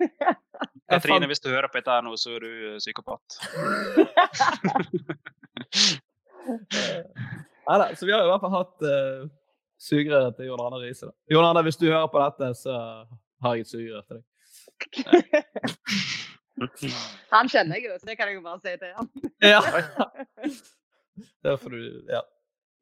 [0.90, 3.38] Katrine, fant- hvis du hører på dette her nå, så er du psykopat.
[3.40, 4.86] psykopat.
[7.66, 9.26] Neida, så vi har i hvert fall hatt uh,
[9.82, 11.08] sugerør til Jon Arne Riise.
[11.08, 11.14] da.
[11.34, 12.72] Jon Arne, hvis du hører på dette, så
[13.42, 14.24] har jeg et sugerør til deg.
[17.34, 19.06] Han kjenner jeg jo, så det kan jeg jo bare si til han.
[19.44, 19.60] Ja.
[21.44, 21.80] Det får du
[22.12, 22.20] Ja.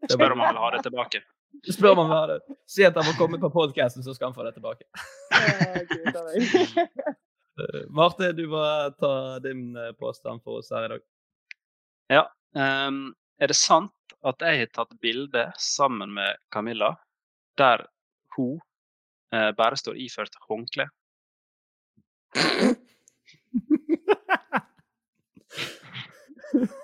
[0.04, 1.20] Det er Spør om han vil ha det tilbake.
[1.70, 2.38] Spør om han vil ha det.
[2.70, 4.84] Si at han må komme på podcasten, så skal han få det tilbake.
[7.60, 8.62] Eh, Marte, du må
[8.98, 11.02] ta din eh, påstand for oss her i dag.
[12.54, 16.92] Ehm, er det sant at jeg har tatt bilde sammen med Camilla
[17.58, 17.78] der
[18.36, 18.60] hun
[19.34, 20.86] uh, bare står iført håndkle?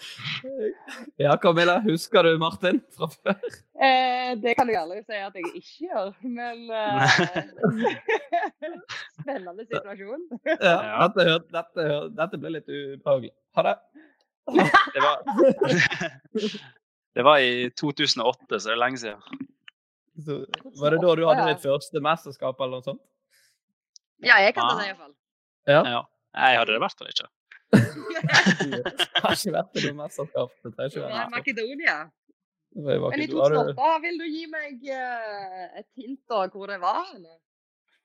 [1.20, 3.36] Ja, Camilla, husker du Martin fra før?
[3.80, 7.18] Eh, det kan jeg aldri si at jeg ikke gjør, men eh,
[9.20, 10.24] Spennende situasjon.
[10.46, 11.08] Ja.
[11.14, 11.86] Dette, dette,
[12.16, 13.32] dette ble litt ubehagelig.
[13.58, 13.76] Ha det.
[14.50, 15.20] Det var,
[17.16, 19.46] det var i 2008, så det er lenge siden.
[20.20, 20.40] Så,
[20.80, 23.02] var det da du hadde ditt første mesterskap, eller noe sånt?
[24.24, 24.80] Ja, jeg kan ta Ah.
[24.80, 25.12] det iallfall.
[25.70, 25.82] Ja.
[25.94, 26.00] Ja.
[26.36, 27.28] Jeg hadde det i hvert fall ikke.
[27.70, 30.56] Det har ikke vært noe mesterskap.
[30.64, 31.98] Det trenger ikke Det være Makedonia.
[32.70, 33.38] Det Men i Makedonia.
[33.42, 37.06] Har 2008, vil du gi meg eh, et hint da, hvor det var?
[37.14, 37.38] Eller?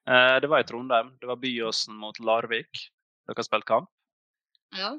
[0.05, 1.11] Eh, det var i Trondheim.
[1.21, 2.87] Det var Byåsen mot Larvik.
[3.25, 3.91] Dere har spilt kamp.
[4.77, 4.95] Ja.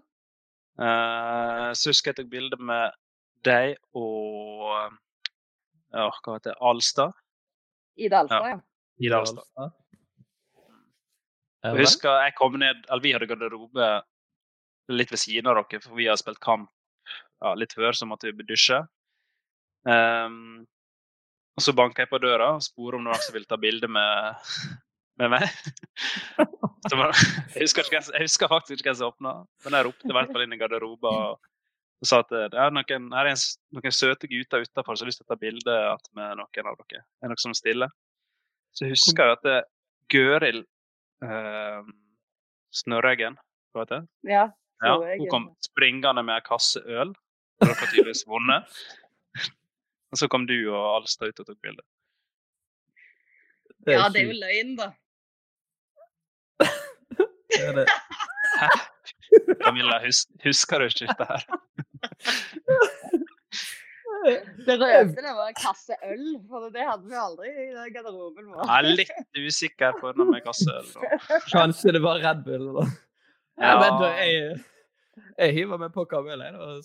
[0.77, 2.97] Eh, så husker jeg tok bilde med
[3.47, 4.97] deg og
[5.95, 7.15] ja, hva heter det, Alstad.
[7.97, 8.59] Ida Alstad, ja.
[9.07, 9.77] Ida Alstad.
[11.67, 13.87] Jeg husker jeg kom ned, eller Vi hadde garderobe
[14.93, 16.71] litt ved siden av dere, for vi har spilt kamp
[17.43, 18.81] ja, litt før, så måtte vi dusje.
[19.87, 20.67] Um,
[21.57, 24.49] og Så banka jeg på døra og spurte om noen som ville ta bilde med,
[25.21, 25.47] med meg.
[26.37, 27.13] Var,
[27.55, 30.33] jeg, husker ikke, jeg husker faktisk ikke hvem som åpna, men jeg ropte i hvert
[30.33, 31.49] fall inn i garderoben og,
[31.97, 33.45] og sa at det er noen, her er en,
[33.75, 35.79] noen søte gutter utafor som har lyst til å ta bilde
[36.19, 37.03] med noen av dere.
[37.03, 37.95] Er det noen som stiller?
[38.77, 39.59] Så husker jeg at det,
[40.13, 40.61] Gøril
[41.25, 41.89] eh,
[42.77, 43.41] Snørreggen,
[43.73, 44.31] hva heter det?
[44.31, 44.45] Ja,
[44.85, 47.15] Ja, hun kom springende med en kasse øl.
[47.63, 48.81] Dere har tydeligvis vunnet.
[50.13, 51.83] Og så kom du og Alstad ut og tok bilde.
[53.87, 54.91] ja, det er jo løgn, da.
[57.57, 57.87] Det er det.
[59.63, 61.43] Camilla, hus husker du ikke dette her?
[64.67, 68.65] Det røde det var en kasse øl, for det hadde vi aldri i garderoben vår.
[68.65, 70.89] Jeg er litt usikker på det med kasseøl.
[70.99, 71.21] øl.
[71.53, 72.87] Kanskje det var Red Bull, da.
[73.57, 73.73] Ja.
[73.73, 74.59] Jeg, men jeg,
[75.39, 76.83] jeg hiver meg på kamelen og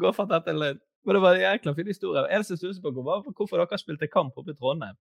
[0.00, 0.80] går for dette løgn.
[1.06, 2.24] Men det var en jækla fin historie.
[2.34, 4.96] Eneste jeg på, var hvorfor dere spilte kamp oppe i Trondheim.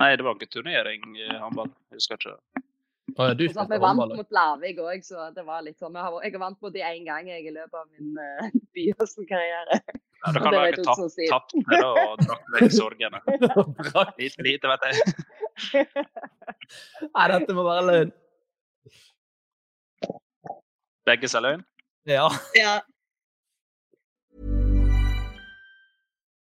[0.00, 1.70] Nei, det var ikke turnering i håndball.
[1.92, 2.36] Jeg husker ikke.
[3.12, 4.14] Å, ja, du så vi vant håndball.
[4.20, 5.96] mot Larvik òg, så det var litt sånn.
[5.98, 9.80] Jeg har vant mot dem én gang jeg i løpet av min uh, Byåsen-karriere.
[10.22, 13.20] Ja, da kan du dere ikke tapt tapp det da og drakk vekk sorgene.
[14.20, 15.16] Lite, lite vet jeg.
[17.16, 18.12] Nei, dette må være løgn.
[21.06, 21.64] Begge sa løgn.
[22.06, 22.28] Ja.
[22.58, 22.80] Ja.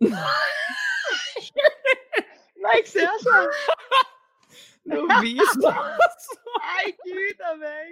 [0.00, 0.16] Nei,
[2.76, 3.40] jeg ser ikke.
[4.90, 5.74] Nå viser
[6.50, 7.90] Nei, gud a meg.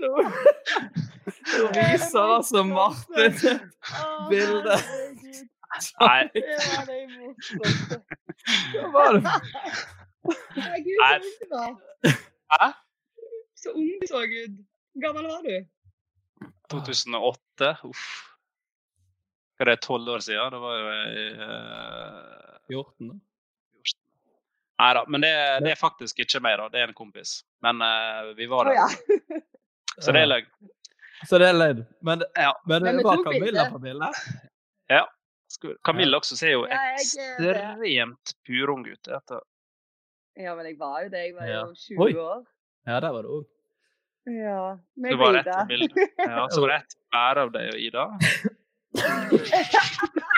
[0.00, 0.10] Nå,
[1.76, 3.40] viser altså Martin et
[4.30, 4.76] bilde.
[6.00, 6.22] Nei.
[6.32, 6.40] Det
[6.72, 7.96] var det morsomste.
[8.72, 9.22] Hva var det?
[10.56, 11.70] Nei, gud, så ung du var.
[12.56, 12.66] Hæ?
[13.62, 14.54] Så ung du så ut.
[14.92, 15.56] Hvor gammel var du?
[16.72, 17.68] 2008?
[17.84, 18.31] Uff.
[19.62, 20.50] Hva er det, tolv år siden?
[20.50, 23.14] Det var jo i uh, 14, da.
[24.82, 25.30] Nei da, men det,
[25.62, 26.64] det er faktisk ikke meg, da.
[26.72, 27.36] Det er en kompis.
[27.62, 28.74] Men uh, vi var der.
[28.74, 29.38] der.
[29.38, 29.40] ja.
[30.02, 30.48] Så det er løgn.
[31.30, 31.84] Så det er løgn.
[32.02, 32.50] Men, Ja.
[32.66, 34.22] men Men det var Camilla på bildet?
[34.90, 35.04] ja.
[35.86, 39.06] Camilla også ser jo ekstremt purung ut.
[39.06, 39.44] Etter.
[40.40, 41.22] Ja, men jeg var jo det.
[41.28, 41.60] Jeg var Ja.
[41.68, 42.12] jo 20 Oi.
[42.18, 42.42] år.
[42.88, 43.44] Ja, der var du òg.
[44.26, 44.58] Ja.
[44.96, 45.60] Var Ida.
[46.18, 48.08] Ja, så var det ett bære av deg og Ida.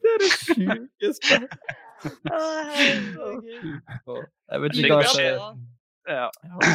[0.00, 1.36] Det er det sjukeste.
[4.50, 5.52] Jeg vet ikke hva jeg Ja.
[6.08, 6.30] Ja,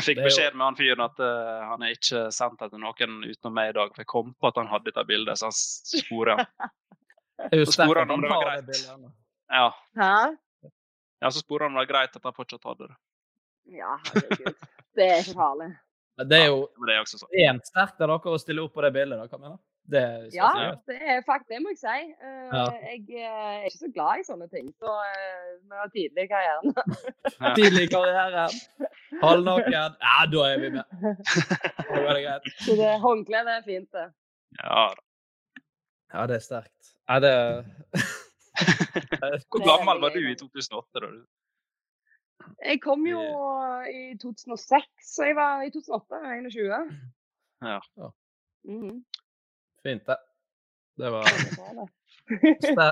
[0.05, 3.55] Fikk beskjed med han fyren at uh, han er ikke sendt det til noen utenom
[3.57, 3.89] meg i dag.
[3.91, 8.05] For jeg kom på at han hadde dette bildet, så han sporer er Så sporer
[8.05, 8.85] han om det var greit.
[9.51, 9.65] Ja.
[11.25, 12.97] Ja, så sporer han om det var greit at han fortsatt hadde det.
[13.75, 14.55] Ja, herregud.
[14.95, 15.71] Det er ikke farlig.
[16.15, 17.31] Men Det er jo er også sånn.
[17.33, 19.19] ekstremt sterkt av dere å stille opp på det bildet.
[19.19, 19.57] da, Camilla.
[19.91, 20.49] Det er Ja,
[20.87, 21.99] det er faktisk det må jeg si.
[22.25, 22.65] Uh, Ja.
[22.91, 24.71] Jeg eh, er ikke så glad i sånne ting.
[24.81, 26.73] Så eh, vi har tidlig i karrieren.
[27.59, 28.55] Tidlig i karrieren.
[29.23, 29.75] Halvnaken.
[29.77, 30.85] Ja, da er vi med.
[31.89, 32.49] Da er det greit.
[32.65, 34.07] Så det håndkleet er fint, det.
[34.63, 35.05] Ja, da.
[36.13, 36.93] Ja, det er sterkt.
[37.09, 37.33] Ja, det
[39.51, 41.01] Hvor gammel var du i 2008?
[41.03, 41.09] da?
[42.65, 43.21] Jeg kom jo
[43.89, 46.95] i 2006, så jeg var i 2008 21.
[47.61, 47.79] Ja.
[48.63, 49.03] Mhm.
[49.85, 50.17] Fint, det.
[50.97, 51.27] Det var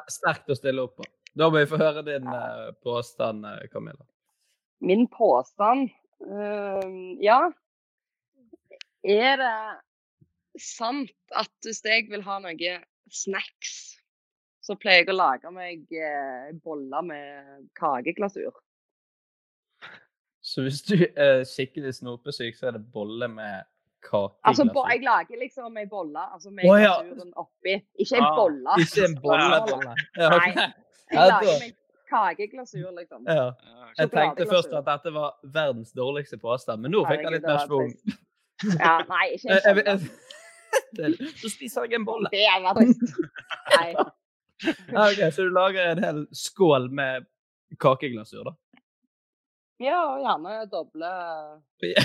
[0.12, 1.08] sterkt å stille opp på.
[1.34, 4.06] Da må vi få høre din eh, påstand, eh, Camilla.
[4.84, 5.90] Min påstand
[6.24, 7.52] Uh, Ja.
[9.04, 9.56] Er det
[10.62, 12.76] sant at hvis jeg vil ha noe
[13.12, 13.74] snacks,
[14.64, 18.56] så pleier jeg å lage meg eh, boller med kakeglasur?
[20.40, 23.68] Så hvis du er skikkelig snopesyk, så er det bolle med
[24.44, 26.96] Altså, bo, jeg lager liksom ei bolle altså med Å, ja.
[27.02, 27.76] glasuren oppi.
[28.00, 28.76] Ikke en Ah, bolle.
[28.84, 29.96] Ikke en bolle, bolle.
[30.18, 30.56] Ja, ok.
[30.56, 30.68] Nei.
[31.14, 31.76] Jeg Ja, lager meg
[32.10, 33.24] kakeglasur, liksom.
[33.28, 33.46] Ja.
[33.98, 37.58] Jeg tenkte først at dette var verdens dårligste påstand, men nå fikk jeg litt mer
[37.58, 37.94] det schwung.
[38.80, 40.10] Ja, nei, ikke en Jeg- jeg- bolle.
[41.00, 42.30] jeg- Så spiser jeg en bolle.
[42.34, 43.16] Det er trist.
[43.78, 43.94] Nei.
[44.94, 47.26] Ja, ok, Så du lager en hel skål med
[47.80, 48.54] kakeglasur, da?
[49.84, 51.10] Ja, og gjerne doble,
[51.84, 52.04] Ja.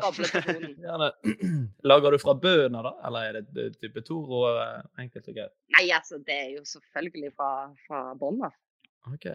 [0.04, 0.28] doble.
[0.82, 1.08] Gjerne.
[1.90, 2.92] Lager du fra bunnen, da?
[3.06, 4.50] Eller er det eh, type Toro rå
[5.02, 5.54] enkelt og greit?
[5.76, 7.50] Nei, altså, det er jo selvfølgelig fra,
[7.86, 8.56] fra bånn av.
[9.12, 9.28] Ok.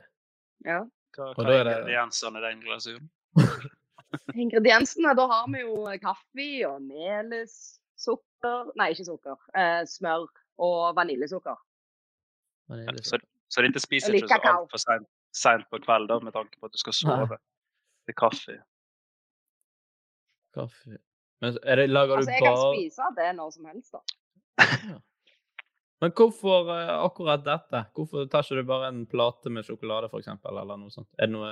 [0.65, 0.82] Ja.
[1.17, 3.10] Hva, hva er er det- ingrediensene i den glasuren?
[4.43, 7.56] Ingrediensene, da har vi jo kaffe og melis,
[8.00, 9.39] sukker Nei, ikke sukker.
[9.58, 10.28] Eh, smør
[10.63, 11.58] og vaniljesukker.
[13.08, 13.19] Så,
[13.50, 14.82] så dette spiser ikke så altfor
[15.38, 17.38] seint, på kvelden, da, med tanke på at du skal sove.
[18.08, 18.56] Til kaffe.
[20.56, 20.98] Kaffe.
[21.43, 24.02] Men er det, lager Altså, du jeg kan bare spise det når som helst, da.
[26.02, 27.84] Men hvorfor eh, akkurat dette?
[27.98, 31.10] Hvorfor tar ikke du bare en plate med sjokolade, eksempel, eller noe sånt?
[31.17, 31.52] Er det noe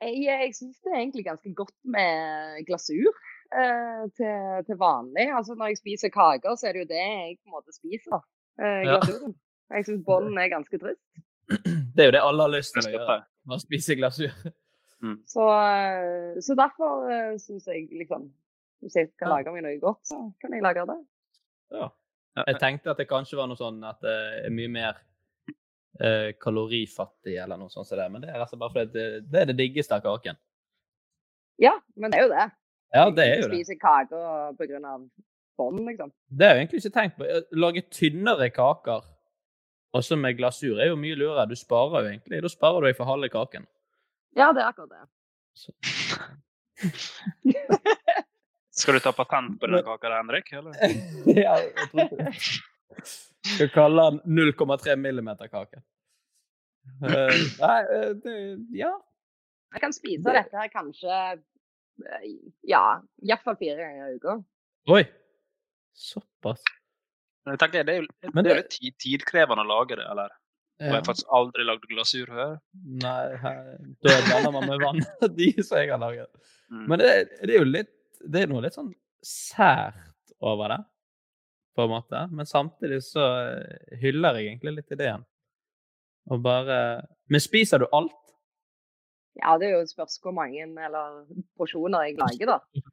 [0.00, 5.28] Jeg, jeg syns det er egentlig ganske godt med glasur eh, til, til vanlig.
[5.38, 8.24] Altså Når jeg spiser kaker, så er det jo det jeg på en måte spiser.
[8.60, 8.98] Eh, Ja.
[8.98, 9.36] glasuren.
[9.68, 11.04] Jeg syns bollen er ganske trist.
[11.96, 13.14] Det er jo det alle har lyst til å gjøre.
[13.48, 14.32] Bare spise glasur.
[15.26, 18.32] Så, eh, så derfor uh, syns jeg liksom
[18.82, 19.36] Hvis jeg skal Ja.
[19.36, 20.98] lage meg noe godt, så kan jeg lage det.
[21.74, 21.88] Ja.
[22.46, 24.12] Jeg tenkte at det kanskje var noe sånn at det
[24.46, 25.00] er mye mer
[25.98, 29.40] eh, kalorifattig eller noe sånt som det, men det er altså bare fordi det, det
[29.40, 30.38] er det diggeste av kaken.
[31.58, 32.46] Ja, men det er jo det.
[32.94, 33.58] Ja, det er jo det.
[33.58, 34.92] spiser kaker pga.
[35.58, 36.12] bånd, liksom.
[36.30, 37.26] Det har jeg egentlig ikke tenkt på.
[37.26, 39.02] Å Lage tynnere kaker
[39.98, 41.48] også med glasur er jo mye lurere.
[41.50, 42.42] Du sparer jo egentlig.
[42.44, 43.66] Da sparer du deg for halve kaken.
[44.36, 45.04] Ja, det er akkurat det.
[48.78, 50.52] Skal du ta patent på denne kaka, Henrik?
[50.54, 50.74] Eller?
[51.44, 52.34] ja, jeg tror det.
[53.48, 55.80] Skal kalle den 0,3 millimeter-kake.
[57.02, 58.34] Uh, nei, uh, det,
[58.78, 58.92] ja.
[59.74, 62.22] Jeg kan spise dette her kanskje eh,
[62.70, 62.80] ja,
[63.20, 64.38] iallfall fire ganger i uka.
[64.94, 65.02] Oi.
[65.98, 66.62] Såpass.
[67.44, 69.68] Men jeg tenker, det er jo, Men det er jo det- litt tid- tidkrevende å
[69.68, 70.32] lage det, eller?
[70.78, 72.52] Og jeg har faktisk aldri lagd glasur før.
[73.02, 73.22] Nei,
[74.06, 75.00] da blander man med vann.
[75.38, 76.30] De som jeg har laget.
[76.70, 76.84] Mm.
[76.84, 77.08] Men det,
[77.42, 78.92] det er jo litt Det er noe litt sånn
[79.24, 80.78] sært over det,
[81.74, 82.22] på en måte.
[82.30, 85.26] Men samtidig så eh, hyller jeg egentlig litt ideen.
[86.30, 86.78] Og bare
[87.26, 88.14] Men spiser du alt?
[89.38, 91.18] Ja, det er jo et spørsmål hvor mange eller
[91.58, 92.86] porsjoner jeg lager, da.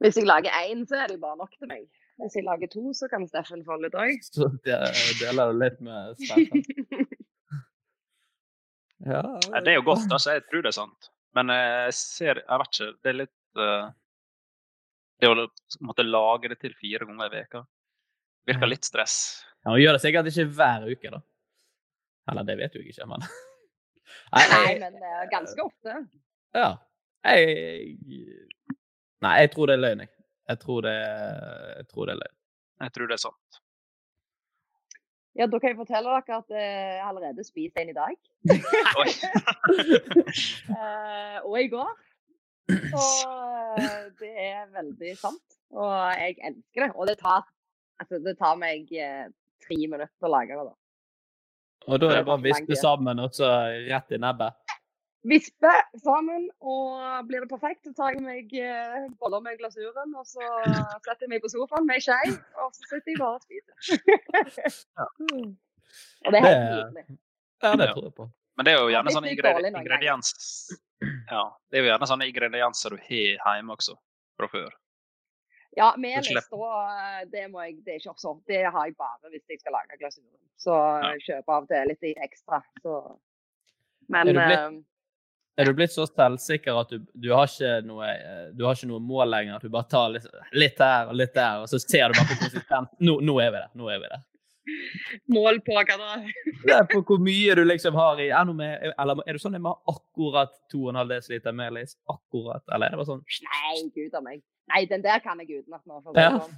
[0.00, 1.84] Hvis jeg lager én, så er det jo bare nok til meg.
[2.22, 4.22] Hvis jeg lager to, så kan Steffen få litt òg.
[4.24, 4.78] Så de-
[5.20, 6.64] deler du litt med Steffen?
[9.06, 9.60] Ja, det...
[9.66, 10.32] det er jo godt, altså.
[10.32, 11.08] Jeg tror det er sant.
[11.36, 12.86] Men eh, jeg ser Jeg vet ikke.
[13.04, 13.90] Det er litt uh,
[15.20, 15.34] Det å
[15.84, 17.60] måtte lage det til fire ganger i veka
[18.46, 19.16] virker litt stress.
[19.66, 21.18] Ja, og gjør det sikkert ikke hver uke, da.
[22.30, 23.24] Eller det vet jo jeg ikke, men
[24.36, 25.96] Nei, Nei, jeg, men eh, ganske ofte.
[26.56, 26.68] ja.
[27.26, 27.96] Jeg
[29.24, 30.12] Nei, jeg tror det er løgn, jeg.
[30.46, 32.36] Jeg tror det, jeg tror det er løgn.
[32.84, 33.60] Jeg tror det er sant.
[35.36, 38.14] Ja, Da kan jeg fortelle dere at eh, jeg allerede spiste en i dag.
[40.76, 41.92] Eh, og i går.
[42.72, 45.58] Og eh, det er veldig sant.
[45.74, 46.90] Og jeg elsker det.
[46.94, 47.44] Og det tar,
[48.00, 49.26] altså, det tar meg eh,
[49.66, 50.66] tre minutter å lage det.
[50.70, 50.74] da.
[51.86, 53.50] Og da er det Det bare å vispe sammen og så
[53.86, 54.65] rett i nebbet.
[55.26, 55.72] Vispe
[56.04, 60.14] sammen, og blir det perfekt, så tar jeg meg eh, boller med glasuren.
[60.14, 60.42] Og så
[61.04, 62.18] setter jeg meg på sofaen med ei skje,
[62.62, 64.80] og så sitter jeg bare og spiser.
[66.26, 67.06] og det er helt nydelig.
[67.64, 68.28] Ja, det tror jeg på.
[68.56, 69.86] Men det er jo gjerne sånne ingredi dårlig noen ganger.
[69.86, 70.32] ingrediens...
[71.28, 73.96] Ja, det er jo gjerne sånne ingredienser du har hjemme også,
[74.40, 74.70] fra før.
[75.76, 76.68] Ja, melis, da,
[77.28, 78.32] det må jeg, det er ikke også.
[78.48, 80.38] Det har jeg bare hvis jeg skal lage glasuren.
[80.56, 82.62] Så jeg kjøper av og til litt ekstra.
[82.80, 82.94] Så.
[84.08, 84.78] Men Er du blitt- eh,
[85.56, 87.48] Er du blitt så selvsikker at du, du, har
[87.86, 89.56] noe, eh, du har ikke noe mål lenger?
[89.56, 92.28] At du bare tar litt, litt her og litt der, og så ser du bare
[92.28, 92.90] på konsistens.
[93.00, 93.70] Nå, nå er vi der.
[93.80, 94.24] Nå er vi der.
[95.32, 96.16] mål på hva da?
[96.66, 99.54] Det er på hvor mye du liksom har i er, med, eller er det sånn
[99.54, 101.96] at jeg må akkurat 2,5 dl melis?
[102.10, 102.64] Akkurat?
[102.74, 104.42] Eller er det bare sånn Nei, gud a meg.
[104.74, 106.02] Nei, den der kan jeg utenat nå.
[106.18, 106.32] Ja.
[106.42, 106.56] sånn.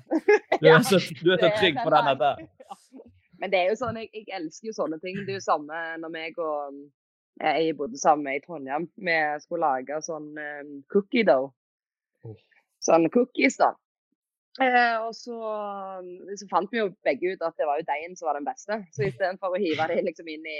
[0.58, 2.46] Du er så, du er så trygg på den der.
[3.38, 5.20] Men det er jo sånn, jeg, jeg elsker jo sånne ting.
[5.26, 6.80] Det er jo samme når meg og
[7.38, 8.88] jeg bodde sammen med i Trondheim.
[8.96, 11.52] Vi skulle lage sånn um, cookie dough.
[12.84, 13.72] Sånn cookies, da.
[14.58, 15.36] Eh, og så,
[16.34, 18.80] så fant vi jo begge ut at det var jo deigen som var den beste.
[18.94, 20.58] Så istedenfor å hive det liksom inn i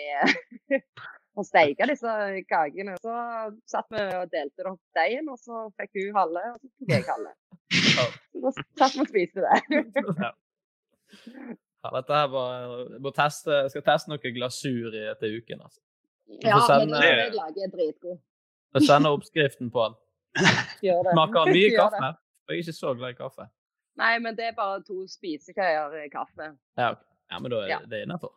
[1.39, 2.13] og steike disse
[2.51, 2.95] kakene.
[3.03, 3.15] Så
[3.71, 6.95] satt vi og delte det opp deigen, og så fikk hun halve, og så tok
[6.95, 7.35] jeg halve.
[8.39, 9.57] Så satt vi og spiste det.
[11.83, 12.71] Ja, dette her var,
[13.03, 15.65] må teste, jeg skal teste noe glasur i etter uken.
[15.67, 15.83] altså.
[16.29, 18.19] Du Ja, får men sende, det jeg lager er dritgod.
[18.75, 19.97] jeg sender oppskriften på den.
[21.13, 22.01] Smaker den mye kaffe?
[22.03, 22.15] det.
[22.49, 23.47] Jeg er ikke så glad i kaffe.
[23.99, 26.51] Nei, men det er bare to spisekøyer kaffe.
[26.79, 27.07] Ja, okay.
[27.33, 27.79] ja men da er Ja.
[27.91, 28.35] det innafor.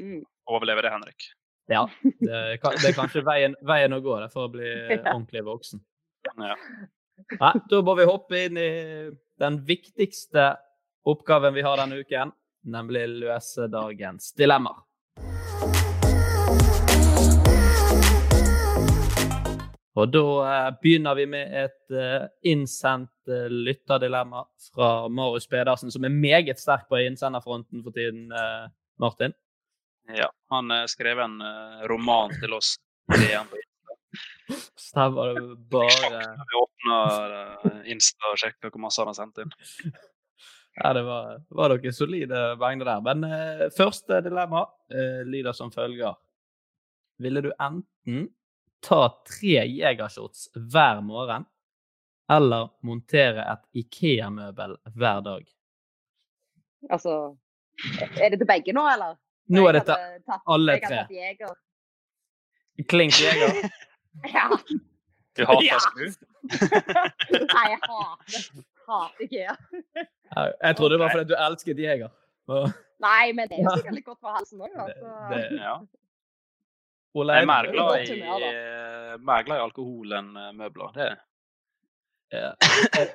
[0.00, 0.24] Mm.
[0.48, 1.28] Overlever det, Henrik.
[1.68, 1.84] Ja.
[2.02, 5.12] Det er, det er kanskje veien, veien å gå det, for å bli Ja.
[5.14, 5.80] ordentlig voksen.
[6.36, 6.56] Ja.
[7.40, 8.70] Nei, da må vi hoppe inn i
[9.40, 10.56] den viktigste
[11.06, 12.32] oppgaven vi har denne uken,
[12.66, 14.82] nemlig løse dagens dilemmaer.
[19.96, 24.42] Og da eh, begynner vi med et eh, innsendt eh, lytterdilemma
[24.74, 28.28] fra Marius Pedersen, som er meget sterk på innsenderfronten for tiden,
[29.00, 29.32] Martin.
[30.12, 30.28] ja.
[30.52, 31.40] Han skrev en
[31.90, 32.76] roman til oss.
[34.76, 35.42] Stemmer det
[35.72, 39.50] bare Vi åpner Insta og sjekker hvor masse han har sendt inn.
[40.76, 43.04] Ja, det var, var dere solide mengder der.
[43.04, 46.18] Men eh, første dilemma eh, lyder som følger.
[47.22, 48.26] Ville du enten
[48.86, 51.46] ta tre jegershots hver morgen,
[52.30, 55.44] eller montere et Ikea-møbel hver dag?
[56.90, 57.16] Altså
[58.22, 59.16] Er det til begge nå, eller?
[59.52, 60.38] Nå er det til alle tre.
[60.54, 61.02] alle jeg hadde tre.
[61.02, 61.54] tatt jeger.
[62.92, 63.50] Klink jeger.
[64.32, 64.46] Ja.
[65.36, 65.76] Du hater Ja.
[65.84, 66.06] skru?
[67.52, 69.56] Nei, jeg hater, hater IKEA.
[70.62, 72.08] Jeg trodde det var fordi du elsket jeger.
[73.04, 74.86] Nei, men det er jo sikkert litt godt for halsen òg, da.
[74.88, 75.12] Så.
[75.34, 75.74] det- Ja.
[77.16, 80.92] Ole Jeg er mer glad i, eh, mer glad i alkohol enn eh, møbler.
[80.96, 81.16] Det er
[82.34, 82.50] Ja.
[83.00, 83.12] Er,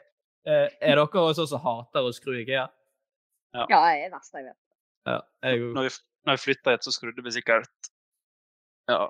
[0.47, 2.63] er er dere også som hater å skru IKEA?
[3.53, 4.57] Ja, jeg er verst jeg vet.
[5.05, 5.91] Ja, jeg Når vi,
[6.25, 7.89] når vi flytta hit, så skrudde vi sikkert
[8.89, 9.09] ja,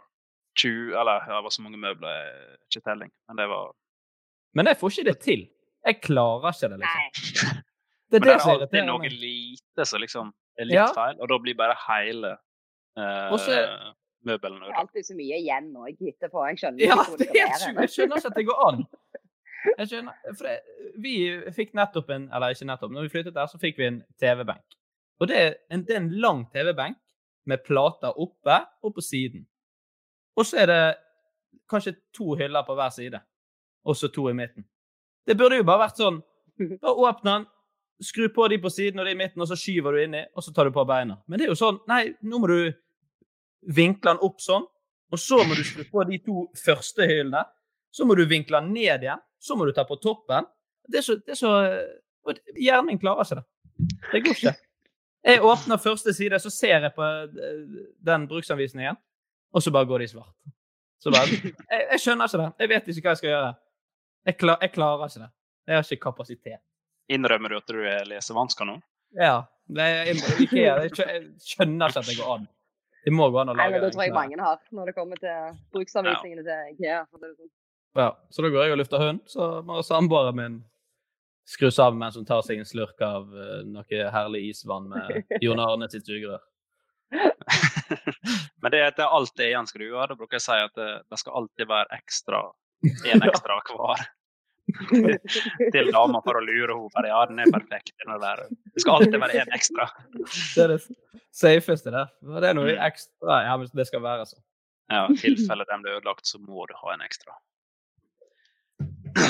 [0.59, 3.11] 20 Eller ja, det var så mange møbler, jeg- ikke telling.
[3.29, 3.71] Men det var
[4.53, 5.45] Men jeg får ikke det til.
[5.85, 6.99] Jeg klarer ikke det, liksom.
[6.99, 7.61] Nei.
[8.11, 10.87] Det er Men det det er alltid noe lite som liksom er litt Ja.
[10.93, 12.33] feil, og da blir bare hele
[12.97, 13.93] eh, Og så-
[14.27, 16.43] møbelen Det er alltid så mye igjen òg etterpå.
[16.49, 17.47] Jeg skjønner Ja, ikke hvor det det er,
[17.81, 18.83] jeg skjønner ikke at det går an.
[19.77, 20.59] Jeg skjønner, for jeg,
[21.05, 21.15] Vi
[21.53, 24.77] fikk nettopp en Eller ikke nettopp, når vi flyttet der, så fikk vi en TV-benk.
[25.21, 26.97] Og det er en, det er en lang TV-benk
[27.49, 29.45] med plater oppe og på siden.
[30.37, 30.81] Og så er det
[31.69, 33.19] kanskje to hyller på hver side,
[33.85, 34.65] og så to i midten.
[35.27, 36.21] Det burde jo bare vært sånn
[36.81, 37.45] Bare åpne den,
[38.01, 40.43] skru på de på siden og de i midten, og så skyver du inni, og
[40.45, 41.19] så tar du på beina.
[41.27, 42.57] Men det er jo sånn Nei, nå må du
[43.67, 44.65] vinkle den opp sånn,
[45.11, 47.43] og så må du skru på de to første hyllene.
[47.91, 49.21] Så må du vinkle den ned igjen.
[49.41, 50.47] Så må du ta på toppen.
[50.87, 51.53] Det er så, det er så
[52.55, 53.45] Hjernen klarer ikke det.
[54.11, 54.53] Det går ikke.
[55.25, 58.97] Jeg åpner første side, så ser jeg på eh, den bruksanvisningen,
[59.53, 60.33] og så bare går det i svart.
[61.01, 62.47] Så bare, jeg, jeg skjønner ikke det.
[62.61, 63.51] Jeg vet ikke hva jeg skal gjøre.
[64.29, 65.29] Jeg, klar, jeg klarer ikke det.
[65.67, 66.63] Jeg har ikke kapasitet.
[67.11, 68.77] Innrømmer du at du er lesevansker nå?
[69.17, 69.35] Ja.
[69.71, 70.15] Jeg
[70.53, 70.93] jeg
[71.41, 72.49] skjønner ikke at det går an.
[73.05, 74.95] Det må gå an å Nei, lage men det tror jeg mange har når det
[74.97, 76.99] kommer til bruksanvisningene til IKEA.
[77.09, 77.49] Sånn.
[77.97, 80.59] Ja, så da går jeg og lufter hund, så må samboeren min
[81.49, 85.59] skru sammen mens hun tar seg en slurk av eh, noe herlig isvann med Jon
[85.63, 86.43] Arne sitt sugerør.
[88.61, 90.07] Men det er alt det igjen skal du skruer.
[90.11, 92.41] Da bruker jeg å si at det, det skal alltid være ekstra.
[92.85, 94.05] En ekstra hver.
[95.73, 96.89] Til dama for å lure henne.
[96.95, 97.91] Bare, ja, den er perfekt.
[98.03, 98.37] Den er der.
[98.71, 99.85] Det skal alltid være en ekstra.
[100.21, 100.79] Det er det
[101.35, 102.07] safeste der.
[102.39, 104.43] Det er noe ekstra Ja, men det skal være sånn.
[104.91, 107.31] Ja, I tilfelle den blir ødelagt, så må du ha en ekstra.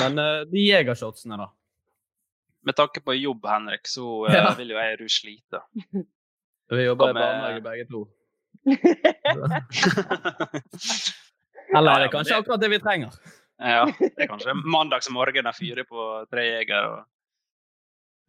[0.00, 1.46] Men uh, de jegershotsene, da?
[2.66, 4.54] Med tanke på jobb, Henrik, så uh, Ja.
[4.58, 5.58] vil jo jeg du slite.
[6.72, 8.00] Vi jobber i barnehage begge to.
[11.76, 13.10] Eller er det kanskje akkurat det vi trenger?
[13.72, 16.88] Ja, det er kanskje mandagsmorgen jeg fyrer på tre jeger.
[16.92, 17.08] og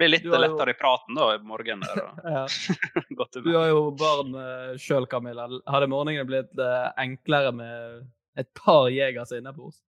[0.04, 1.84] blir litt jo- lettere i praten da i morgen.
[1.86, 2.44] Der, og Ja.
[3.20, 5.48] godt Du har jo barn uh, sjøl, Camilla.
[5.70, 8.06] Hadde morgenen blitt eh, enklere med
[8.40, 9.82] et par jegers på oss?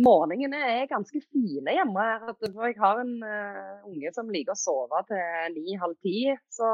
[0.00, 2.34] Morgenene er ganske fine hjemme her.
[2.40, 6.30] For jeg har en uh, unge som liker å sove til ni-halv ti.
[6.52, 6.68] Så,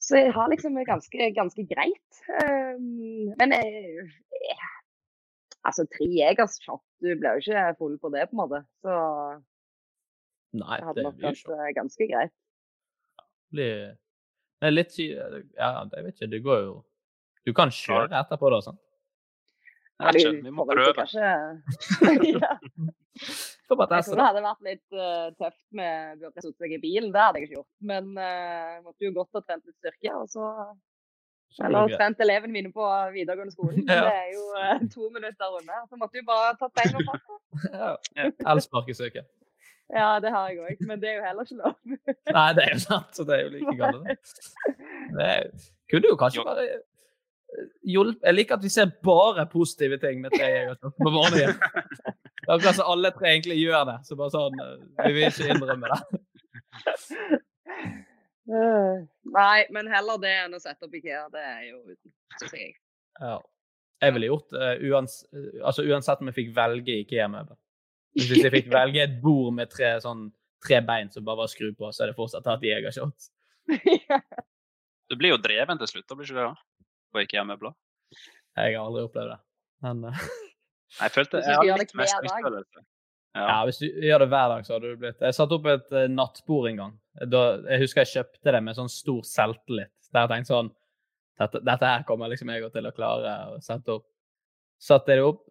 [0.00, 2.22] så jeg har liksom ganske, ganske greit.
[2.40, 4.08] Um, men jeg,
[4.44, 4.72] jeg,
[5.68, 8.62] altså tre jegers shot, du blir jo ikke full på det, på en måte.
[8.84, 8.96] Så
[10.56, 12.34] Nei, det hadde nok vært eh, ganske greit.
[13.52, 13.94] blir
[14.56, 16.30] det er litt Ja, jeg vet ikke.
[16.32, 16.76] Det går jo
[17.46, 18.60] Du kan kjøre etterpå, da.
[18.64, 18.80] sant?
[19.96, 20.94] Jeg vet Ja, ikke, vi må prøve.
[20.96, 21.28] Kanskje...
[22.44, 22.54] ja.
[23.66, 27.08] Jeg tror det hadde vært litt uh, tøft med burde satt seg i bilen.
[27.14, 27.70] Det hadde jeg ikke gjort.
[27.90, 30.12] Men uh, måtte jo godt ha trent litt styrke.
[30.20, 30.50] Og så
[31.64, 32.84] Eller trent elevene mine på
[33.14, 33.86] videregående skolen.
[33.88, 34.04] Ja.
[34.04, 35.82] Det er jo uh, to minutter unna.
[35.88, 37.24] Så måtte vi bare tatt beina og fatt.
[38.92, 38.94] Ja.
[38.94, 39.26] søket.
[39.94, 41.74] Ja, det har jeg òg, men det er jo heller ikke lov.
[42.36, 44.02] Nei, det er jo sant, så det er jo like galt.
[45.20, 45.36] det.
[45.92, 46.80] Kunne jo kanskje bare eh,
[47.86, 51.54] hjulpet Jeg liker at vi ser bare positive ting med tre jegershot på morgenen.
[51.54, 53.98] Det er akkurat som alle tre egentlig gjør det.
[54.08, 56.00] Så bare sånn eh, Vi vil ikke innrømme det.
[58.46, 61.26] Eh, Nei, men heller det enn å sette opp IKEA.
[61.32, 62.12] Det er jo uten.
[63.20, 63.36] Ja.
[64.04, 67.56] Jeg ville gjort uh, uans, eh, altså uansett om jeg fikk velge IKEA-møbel.
[68.16, 70.28] Hvis jeg fikk velge et bord med tre, sånn,
[70.64, 73.30] tre bein som bare var skru på, så er det fortsatt hatt jegershot.
[75.06, 76.84] Du blir jo dreven til slutt, da blir ikke det?
[77.14, 77.72] På IKEA-møbler?
[78.56, 79.40] Jeg har aldri opplevd det.
[79.86, 80.26] Men uh...
[80.96, 82.84] Jeg følte jeg det litt mestringsfølelse.
[83.36, 83.46] Ja.
[83.50, 85.90] Ja, hvis du gjør det hver dag, så hadde du blitt Jeg satte opp et
[85.92, 86.94] uh, nattbord en gang.
[87.28, 89.92] Da, jeg husker jeg kjøpte det med sånn stor selvtillit.
[90.08, 90.70] Der jeg tenkte sånn
[91.36, 94.06] dette, dette her kommer liksom jeg til å klare å sette opp.
[94.80, 95.42] Satte jeg det opp,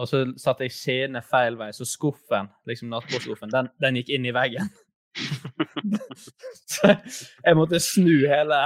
[0.00, 4.28] og så satte jeg skjeene feil vei, så skuffen, liksom nattbordskuffen, den, den gikk inn
[4.28, 4.68] i veggen.
[6.74, 8.62] så jeg måtte snu hele,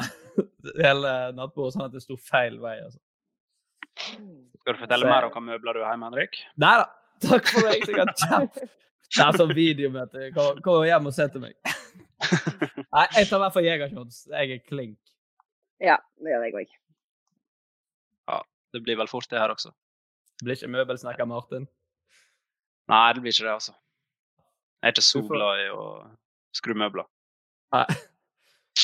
[0.79, 2.77] hele nattbordet sånn at det sto feil vei.
[2.83, 3.01] Altså.
[4.62, 6.43] Skal du fortelle mer om hva møbler du har hjemme, Henrik?
[6.62, 6.91] Nei da.
[7.23, 7.85] Takk for meg.
[7.87, 8.59] Sikkert kjapt.
[9.15, 10.29] Det er sånn videomøte.
[10.35, 11.55] Kom, kom hjem og se til meg.
[12.95, 14.25] Nei, jeg tar i hvert fall jegershots.
[14.33, 14.99] Jeg er klink.
[15.83, 16.75] Ja, det gjør jeg òg.
[18.33, 18.41] Ja,
[18.75, 19.71] det blir vel fort det her også.
[20.41, 21.69] Det blir ikke møbelsnekker Martin.
[22.91, 23.75] Nei, det blir ikke det, altså.
[24.83, 25.85] Jeg er ikke så får- glad i å
[26.55, 27.07] skru møbler.
[27.75, 27.85] Nei.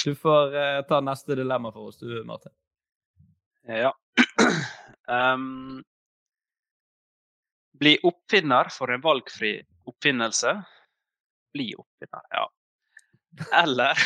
[0.05, 2.55] Du får uh, ta neste dilemma for oss, du, Martin.
[3.68, 3.91] Ja.
[5.11, 5.81] Ehm,
[7.81, 9.55] bli oppfinner for en valgfri
[9.89, 10.55] oppfinnelse.
[11.53, 12.47] Bli oppfinner, ja.
[13.62, 13.97] Eller,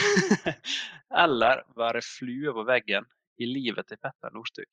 [1.25, 3.07] eller være flue på veggen
[3.41, 4.69] i livet til Petter Northug.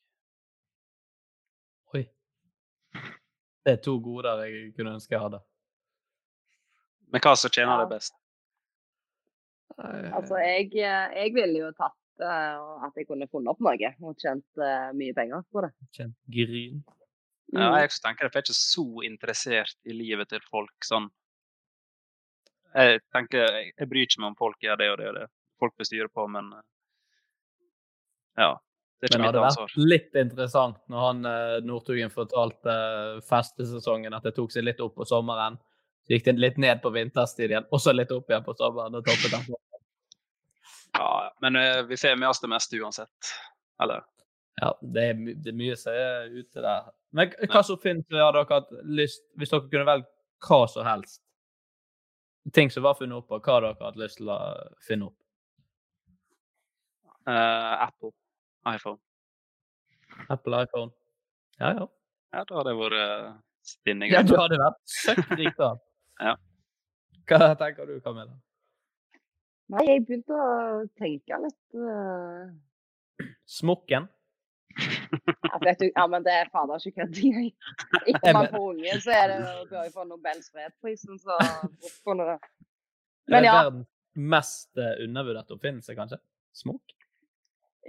[1.95, 2.03] Oi.
[3.65, 5.41] Det er to goder jeg kunne ønske jeg hadde.
[7.11, 7.85] Men hva som tjener Ja.
[7.85, 8.15] deg best?
[9.81, 14.19] Altså, jeg, eh, jeg ville jo tatt uh, at jeg kunne funnet opp noe og
[14.19, 15.71] tjent uh, mye penger på det.
[15.95, 16.83] Kjent gryn.
[17.51, 17.79] Ja, Mm.
[17.81, 21.09] jeg tenker at jeg er ikke så interessert i livet til folk sånn.
[22.73, 25.25] Jeg tenker, jeg, bryr ikke meg om folk gjør det og det og det.
[25.59, 26.61] Folk vil styre på, men eh,
[28.37, 28.53] ja.
[29.01, 33.19] Det er ikke Men det hadde vært litt interessant når han eh, Northugen fortalte eh,
[33.27, 35.57] festesesongen at det tok seg litt opp på sommeren.
[36.05, 38.95] Så gikk det litt ned på vinterstid igjen, og så litt opp igjen på sommeren.
[38.95, 39.51] og toppet den.
[40.95, 43.35] Ja, men vi får med oss det meste uansett.
[43.81, 44.05] Eller?
[44.59, 46.89] Ja, det er, my det er mye som er ute der.
[47.15, 50.07] Men hva som finnes hadde dere hatt lyst Hvis dere kunne velge
[50.47, 51.19] hva som helst
[52.55, 54.37] Ting som var funnet opp, og hva dere hadde lyst til å
[54.81, 55.17] finne opp?
[57.29, 58.09] Uh, Apple.
[58.65, 58.97] iPhone.
[60.27, 60.89] Apple iPhone?
[61.59, 61.85] Ja, ja.
[62.33, 64.09] Ja, da hadde jeg vært spinning.
[64.09, 64.13] stinning.
[64.15, 65.75] ja du hadde vært søkkrik da.
[66.21, 66.33] Ja.
[67.29, 68.33] Hva tenker du, Camilla?
[69.71, 72.49] Nei, jeg begynte å tenke litt uh...
[73.49, 74.09] Smokken?
[75.79, 77.49] Du, ja, men det er fader ikke kødd engang.
[78.07, 79.39] Etter man får unge, så er det
[79.71, 81.37] bør jo få Nobels fredsprisen, så
[81.81, 82.27] hvorfor nå
[83.31, 83.57] Men ja.
[83.63, 86.19] verdens mest eh, undervurderte oppfinnelse, kanskje?
[86.57, 86.95] Smokk?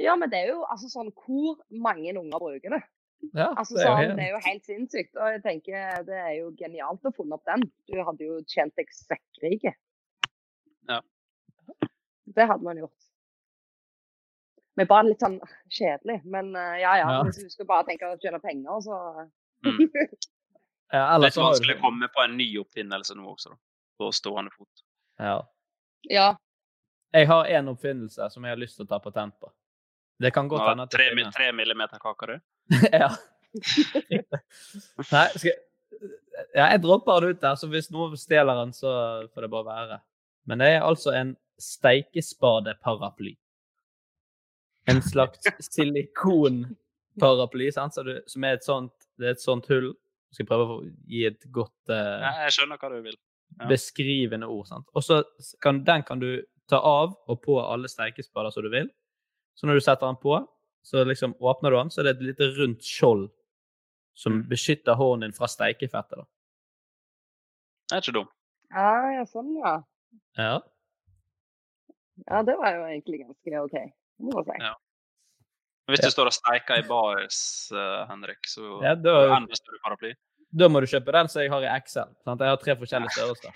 [0.00, 2.82] Ja, men det er jo altså sånn Hvor mange unger bruker det?
[3.36, 5.12] Ja, Altså, det er sånn, helt- det er jo helt sinnssykt.
[5.18, 7.62] Og jeg tenker det er jo genialt å funne opp den.
[7.90, 9.74] Du hadde jo tjent deg sekkrike.
[10.90, 11.00] Ja.
[12.34, 13.11] Det hadde man gjort.
[14.82, 15.38] Men bare litt sånn
[15.70, 16.18] kjedelig.
[16.34, 17.08] Men uh, ja, ja.
[17.16, 17.22] Ja.
[17.28, 18.98] Hvis du skal bare tenke å tjene penger, så
[19.62, 19.78] Mm.
[20.92, 23.58] Ja, Det er litt ikke vanskelig å komme på en ny oppfinnelse nå også, da.
[24.02, 24.82] På stående fot.
[25.22, 25.36] ja.
[26.10, 26.32] Ja.
[27.14, 29.50] Jeg har en oppfinnelse som jeg har lyst til å ta patent på.
[30.20, 32.40] Det kan godt hende at tre, det tre millimeter kake, du.
[33.02, 33.10] ja.
[35.12, 35.58] Nei, skal jeg...
[36.56, 38.92] Ja, jeg dropper den ut der, så hvis noen stjeler den, så
[39.34, 39.98] får det bare være.
[40.48, 43.36] Men det er altså en steikespadeparaply.
[44.90, 47.94] En slags silikonparaply, sant?
[47.94, 49.92] Så du, som er et sånt, det er et sånt hull.
[50.32, 50.78] Jeg skal prøve å
[51.12, 53.18] gi et godt uh, jeg skjønner hva du vil.
[53.60, 53.66] Ja.
[53.68, 54.64] beskrivende ord.
[54.70, 54.86] sant?
[54.96, 55.20] Og så
[55.60, 56.40] kan, den kan du
[56.72, 58.88] ta av og på alle steikespader som du vil.
[59.54, 60.38] Så når du setter den på,
[60.82, 63.28] så liksom åpner du den, så er det et lite rundt skjold
[64.18, 64.48] som Mm.
[64.48, 66.16] beskytter hånden din fra steikefettet.
[66.18, 66.24] da.
[67.88, 68.28] Det er ikke dum.
[68.72, 69.74] Ja, ja, sånn, ja.
[70.36, 70.60] Ja.
[72.28, 73.76] Ja, det var jo egentlig ganske OK.
[74.20, 74.58] Må jeg si.
[74.64, 74.74] Ja.
[75.90, 77.38] Hvis du står og steiker i baris,
[77.72, 80.12] eh, Henrik, så Ja, da- har du enda større paraply.
[80.54, 82.08] Da må du kjøpe den som jeg har i Excel.
[82.24, 82.40] sant?
[82.40, 83.52] Jeg har tre forskjellige størrelser.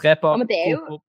[0.00, 1.00] Tre par, Ja, men det er jo-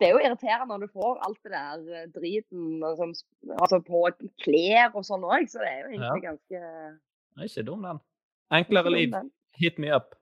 [0.00, 3.24] det er jo irriterende når du får alt det der eh, driten altså,
[3.60, 4.10] altså på
[4.42, 6.98] klær og sånn òg, så det er jo egentlig ganske
[7.36, 8.00] Det er ikke dum, den.
[8.52, 9.10] Enklere liv.
[9.12, 9.30] den.
[9.56, 10.14] Hit me up.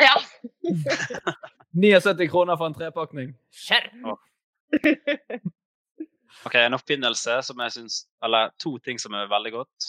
[0.00, 0.14] Ja.
[1.74, 3.34] 79 kroner for en trepakning.
[3.50, 4.18] Skjerp!
[6.46, 9.88] OK, en oppfinnelse som jeg syns Eller to ting som er veldig godt,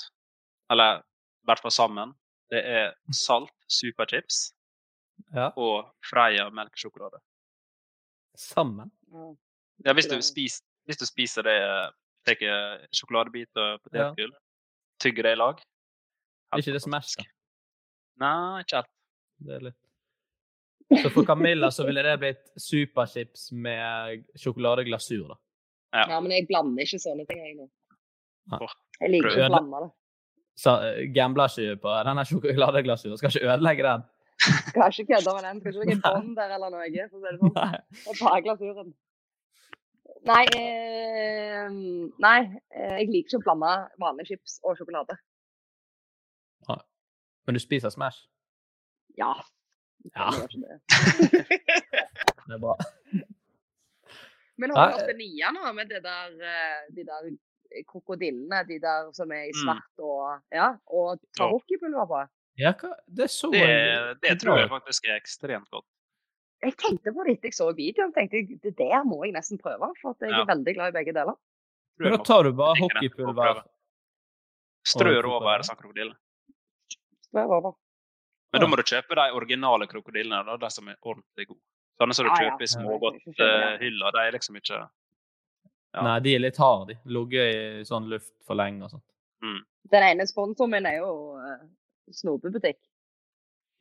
[0.74, 2.14] eller i hvert fall sammen.
[2.50, 4.54] Det er salt superchips
[5.36, 5.50] Ja.
[5.58, 7.20] og Freia melkesjokolade.
[8.38, 8.92] Sammen?
[9.86, 11.58] Ja, hvis du, spiser, hvis du spiser det
[12.28, 12.36] Tar
[12.94, 14.32] sjokoladebit og potetgull,
[15.02, 15.60] tygger det i lag
[16.54, 17.24] Er ikke det da?
[18.20, 18.90] Nei, ikke helt.
[19.40, 25.36] Det er litt Så for Camilla så ville det blitt superchips med sjokoladeglasur, da.
[25.94, 26.20] Ja.
[26.22, 27.66] men jeg blander ikke sånne ting, jeg nå.
[29.00, 29.90] Jeg liker ikke å blande det.
[30.60, 33.20] Så uh, gambler ikke på denne sjokoladeglasuren.
[33.20, 34.08] Skal ikke ødelegge den.
[34.72, 35.62] Skal ikke kødde med den.
[35.64, 36.88] Skal ikke noe bånd der eller noe.
[36.88, 37.54] Er si det sånn.
[38.12, 38.92] Og glasuren.
[40.28, 41.70] Nei, eh,
[42.20, 42.40] nei,
[42.76, 43.72] eh, jeg liker ikke å blande
[44.04, 45.16] vanlige chips og sjokolade.
[46.68, 46.80] Nei.
[47.48, 48.26] Men du spiser Smash?
[49.20, 49.32] Ja.
[50.12, 50.30] Ja.
[50.52, 50.80] Det.
[52.50, 52.76] Det er bra.
[54.60, 57.30] Men har du hørt det nye nå, med det der, eh, de der
[57.88, 62.24] krokodillene, de der som er i svart og, ja, og tar hockeypulver på?
[62.60, 62.92] Ja, hva?
[63.08, 65.86] Det så Det, det tror jeg faktisk er ekstremt godt.
[66.62, 68.12] Jeg tenkte på det etter jeg så videoen.
[68.14, 70.42] tenkte jeg, Det der må jeg nesten prøve, for at jeg Ja.
[70.42, 71.38] er veldig glad i begge deler.
[72.00, 73.64] Men da tar du bare hockeypulver.
[74.84, 76.16] Strør over sånn krokodille.
[77.30, 77.74] Strør over.
[78.52, 81.62] Men da må du kjøpe de originale krokodillene, de som er ordentlig gode.
[82.00, 82.38] Sånne som du ja.
[82.46, 84.78] kjøper i smågodthylla, de er liksom ikke
[85.90, 86.04] Ja.
[86.06, 86.94] Nei, de er litt harde.
[86.94, 87.12] de.
[87.16, 89.06] Ligget i sånn luft for lenge og sånt.
[89.42, 89.60] mm.
[89.90, 91.64] Den ene sponsoren min er jo uh,
[92.14, 92.78] snopebutikk.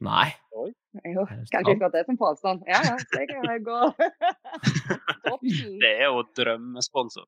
[0.00, 0.30] Nei.
[0.54, 2.62] Jo, kanskje ikke det som påstand.
[2.70, 3.80] Ja, ja, det kan jeg gå.
[5.82, 7.26] Det er jo drømmesponsor.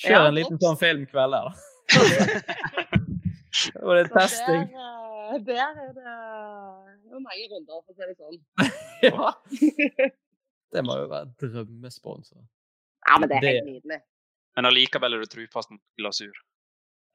[0.00, 1.54] Kjør en liten sånn filmkveld her, da.
[3.56, 4.64] Det var det Så testing.
[4.70, 5.15] Der, eh,
[5.46, 8.38] der er det det er mange runder, for å si det sånn.
[9.06, 9.32] Ja.
[10.74, 12.40] Det må jo være drømmesponsor.
[13.06, 14.00] Ja, men det er helt nydelig.
[14.58, 16.34] Men allikevel er du trufast mot glasur.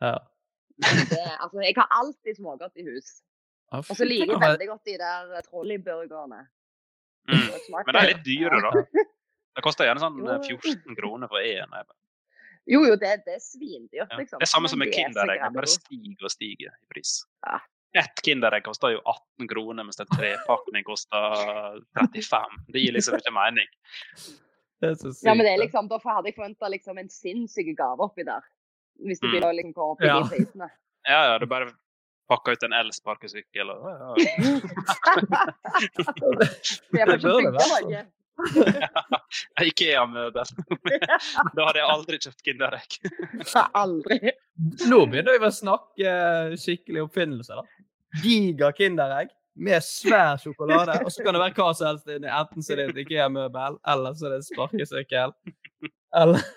[0.02, 0.14] Ja.
[0.82, 3.10] Det, altså, jeg har alltid smågodt i hus.
[3.72, 6.40] Ja, Og så liker jeg veldig godt de der eh, trolleyburgerne.
[7.30, 7.44] Mm.
[7.52, 8.72] Det Men de er litt dyre, da.
[9.60, 11.76] Det koster gjerne sånn eh, 14 kroner for én.
[12.72, 14.18] Jo, jo, det, det er svindyrt, Ja.
[14.18, 14.40] liksom.
[14.40, 15.44] Det er samme som med er Kinderegg.
[15.44, 17.18] Det bare stiger og stiger i pris.
[17.46, 17.60] Ja.
[17.94, 22.42] Ett Kinderegg koster jo 18 kroner, mens en trepakning koster 35.
[22.72, 23.68] Det gir liksom ikke mening.
[24.82, 25.26] Det er så sykt.
[25.28, 28.42] Ja, men det er liksom, da hadde jeg forventa liksom en sinnssyk gave oppi der.
[29.02, 29.32] Hvis du Mm.
[29.34, 30.20] begynner å liksom gå opp i Ja.
[30.22, 30.70] de prisene.
[31.08, 31.72] Ja, ja, du bare
[32.30, 34.16] pakker ut en elsparkesykkel og ja, ja.
[36.92, 38.04] Det er Det være Ja,
[39.62, 40.44] Ikea-møbel.
[41.56, 42.92] da hadde jeg aldri kjøpt Kinderegg.
[43.84, 44.18] Aldri.
[44.90, 46.10] Nå begynner vi å snakke
[46.58, 47.64] skikkelig oppfinnelse, da.
[48.24, 52.30] Giga Kinderegg med svær sjokolade, og så kan det være hva som helst inni.
[52.32, 55.36] Enten så er det et IKEA-møbel, eller så er det en sparkesykkel.
[56.22, 56.48] Eller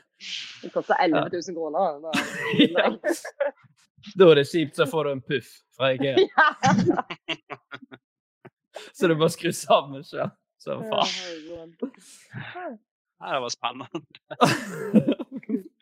[0.63, 1.99] Det koster 11 000 kroner.
[2.05, 2.11] Da.
[2.77, 2.87] ja.
[4.19, 6.17] Da er det kjipt, så får du en puff fra IKEA.
[8.93, 10.31] Så du bare skrur sammen sjøl.
[10.59, 11.75] Så faen.
[13.21, 13.89] Nei, det var spennende.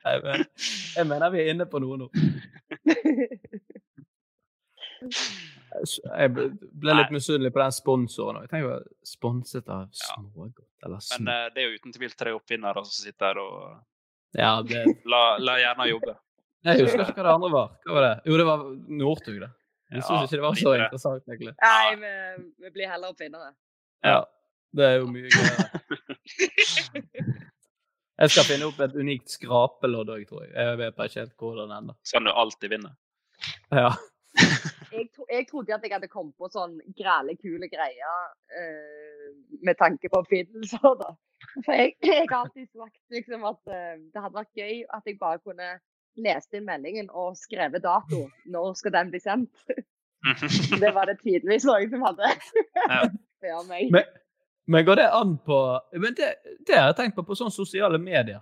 [0.03, 0.45] Jeg mener,
[0.97, 2.09] jeg mener vi er inne på noe nå.
[5.73, 8.43] Jeg ble litt misunnelig på den sponsoren.
[8.45, 11.31] Jeg tenker sponset av smågodt eller Men små.
[11.33, 13.57] eh, det er jo uten tvil tre oppfinnere som sitter her og
[14.37, 16.15] Ja, det, la, la gjerne jobbe.
[16.69, 17.73] jeg husker ikke hva det andre var.
[17.87, 18.13] Hva var det?
[18.29, 18.63] Jo, det var
[19.03, 19.51] Northug, det.
[19.93, 20.85] Jeg syns Ja, ikke det var så videre.
[20.87, 21.55] interessant, egentlig.
[21.63, 22.13] Nei, vi,
[22.67, 23.51] vi blir heller oppfinnere.
[24.05, 24.21] Ja,
[24.73, 25.65] det er jo mye gøyere.
[28.23, 30.53] Jeg skal finne opp et unikt skrapelodd òg, tror jeg.
[30.55, 31.95] Jeg vet bare ikke helt hvordan ennå.
[32.07, 32.93] Sånn du alltid vinner.
[33.75, 33.89] Ja.
[34.93, 38.19] Jeg, tro, jeg trodde at jeg hadde kommet på sånn græle, kule greier
[38.59, 39.31] eh,
[39.65, 40.99] med tanke på oppfinnelser.
[41.01, 41.15] da.
[41.65, 45.19] For jeg, jeg har alltid sagt liksom at eh, det hadde vært gøy at jeg
[45.21, 45.71] bare kunne
[46.21, 48.27] lest inn meldingen og skrevet dato.
[48.53, 49.65] Når skal den bli sendt?
[50.83, 52.29] Det var det tydeligvis noen som hadde.
[53.43, 53.57] ja.
[53.67, 53.89] meg.
[53.91, 54.05] Men,
[54.71, 55.57] men går det an på
[55.99, 56.29] Men det,
[56.63, 58.39] det har jeg tenkt på på sånne sosiale medier.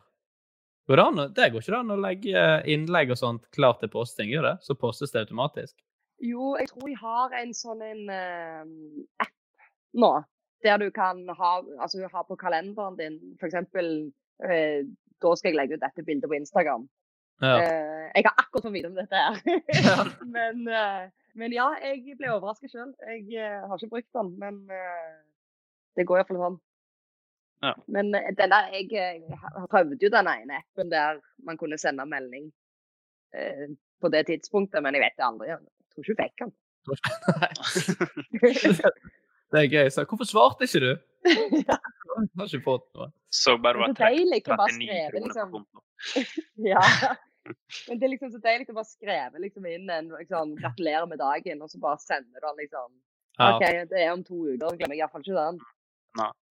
[0.91, 4.29] Går det, an, det går ikke an å legge innlegg og sånt klart til posting,
[4.33, 4.55] gjør det?
[4.67, 5.77] Så postes det automatisk?
[6.21, 8.65] Jo, jeg tror jeg har en sånn en uh,
[9.25, 9.33] app
[9.97, 10.11] nå,
[10.65, 13.57] der du kan ha, altså, ha på kalenderen din f.eks.
[14.41, 14.85] Uh,
[15.21, 16.87] da skal jeg legge ut dette bildet på Instagram.
[17.41, 17.57] Ja.
[17.61, 19.37] Eh, jeg har akkurat fått vite om dette her.
[20.37, 21.11] men, eh,
[21.41, 22.93] men ja, jeg ble overrasket sjøl.
[23.09, 25.15] Jeg eh, har ikke brukt den, men eh,
[25.97, 26.59] det går iallfall sånn.
[27.65, 27.75] Ja.
[27.93, 31.81] Men eh, den der, jeg eh, ha- prøvde jo den ene appen der man kunne
[31.81, 32.51] sende melding
[33.37, 33.69] eh,
[34.01, 35.53] på det tidspunktet, men jeg vet det aldri.
[35.91, 36.51] Tror ikke hun fikk den.
[39.51, 39.89] Det er gøy.
[39.91, 40.93] Så hvorfor svarte ikke du?
[41.27, 43.11] Jeg har ikke fått noe.
[43.35, 45.51] Så bare Det var er deilig å bare 39 skrive, kroner liksom.
[46.71, 46.85] Ja.
[47.89, 51.19] Men det er liksom så deilig å bare skrive liksom inn en liksom, 'gratulerer med
[51.23, 52.89] dagen', og så bare sender du den liksom.
[53.41, 55.61] OK, det er om to uker, glemmer jeg iallfall ikke den.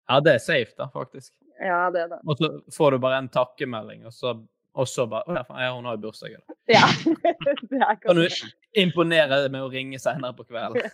[0.07, 1.33] Ja, det er safe, da, faktisk.
[1.59, 2.21] Ja, det er det.
[2.23, 4.33] Og så får du bare en takkemelding, og så,
[4.77, 6.55] og så bare Å ja, faen, hun har jo bursdag i dag.
[6.67, 6.83] Ja.
[8.03, 8.27] Kan du
[8.77, 10.85] imponere med å ringe senere på kvelden?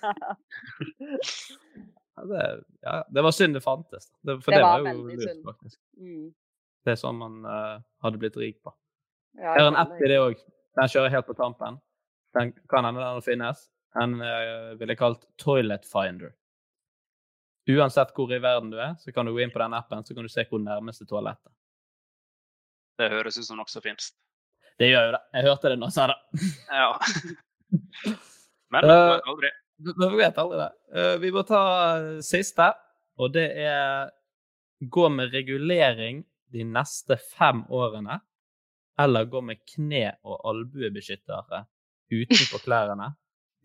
[2.13, 2.41] Ja, det,
[2.85, 4.11] ja, det var synd det fantes.
[4.21, 5.79] Det, for Det det, var var, jo lurt, faktisk.
[5.97, 6.27] Mm.
[6.85, 8.73] Det er sånn man uh, hadde blitt rik på.
[9.39, 10.43] Ja, Det er en app i det òg.
[10.77, 11.79] Den kjører helt på tampen.
[12.37, 13.65] Den kan hende den finnes.
[13.97, 16.35] Den uh, ville jeg kalt Toilet Finder.
[17.73, 20.15] Uansett hvor i verden du er, så kan du gå inn på den appen så
[20.15, 21.57] kan du se hvor nærmeste toalettet er.
[22.99, 24.11] Det høres ut som noe som finnes.
[24.79, 25.21] Det gjør jo det.
[25.37, 26.17] Jeg hørte det nå, sa det.
[26.69, 26.91] Ja.
[28.73, 29.49] Men Eh, man vet aldri.
[29.83, 30.69] Men vi vet aldri det.
[30.97, 31.61] Eh, Vi må ta
[31.97, 32.69] eh, siste,
[33.21, 34.09] og det er
[34.93, 36.23] gå med regulering
[36.53, 38.19] de neste fem årene,
[38.99, 41.63] eller gå med kne- og albuebeskyttere
[42.13, 43.11] utenpå klærne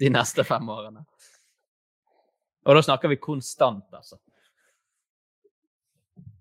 [0.00, 1.02] de neste fem årene.
[2.68, 4.16] Og da snakker vi konstant, altså.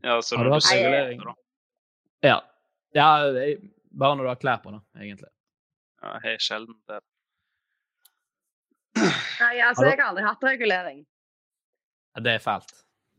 [0.04, 1.20] Ja, så Har når du regulering?
[1.24, 1.34] da.
[2.28, 2.38] Ja.
[2.98, 3.10] Ja
[3.98, 5.30] bare når du har klær på, da, egentlig.
[6.02, 7.00] Ja, jeg har sjelden det.
[8.98, 11.06] Nei, altså, jeg har aldri hatt regulering.
[12.16, 12.74] Ja, Det er fælt.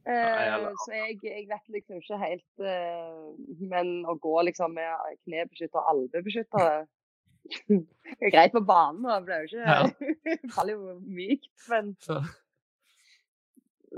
[0.09, 3.25] Eh, så jeg, jeg vet liksom ikke helt eh,
[3.69, 6.87] Men å gå liksom med knebeskytter og albebeskyttere
[7.69, 9.19] Det er greit på banen, da.
[9.19, 12.23] det blir jo ikke faller jo mykt, men, Så,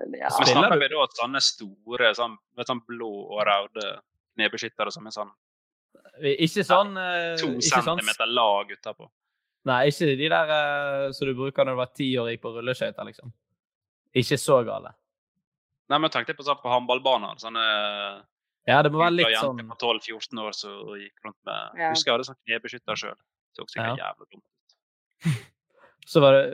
[0.00, 0.32] men ja.
[0.34, 3.86] Så vi snakker vi da sånne store, sånn, med sånn blå og røde
[4.34, 5.30] knebeskyttere som er sånn
[6.20, 9.08] ikke sånn eh, to centimeter sånn lag utapå.
[9.68, 12.42] Nei, ikke de der eh, som du bruker når du var ti år og gikk
[12.46, 13.32] på rulleskøyter, liksom.
[14.16, 14.94] Ikke så gale.
[15.90, 17.38] Nei, men tenkte deg på sånn på håndballbaner.
[17.42, 17.64] Sånne
[18.68, 21.90] Ja, det må være litt jenter sånn på 12-14 år som gikk rundt med Ja.
[21.94, 23.18] Husker jeg hadde sånn knebeskytter sjøl.
[23.56, 24.76] Så sikkert jævlig dumt ut.
[26.12, 26.44] Så var det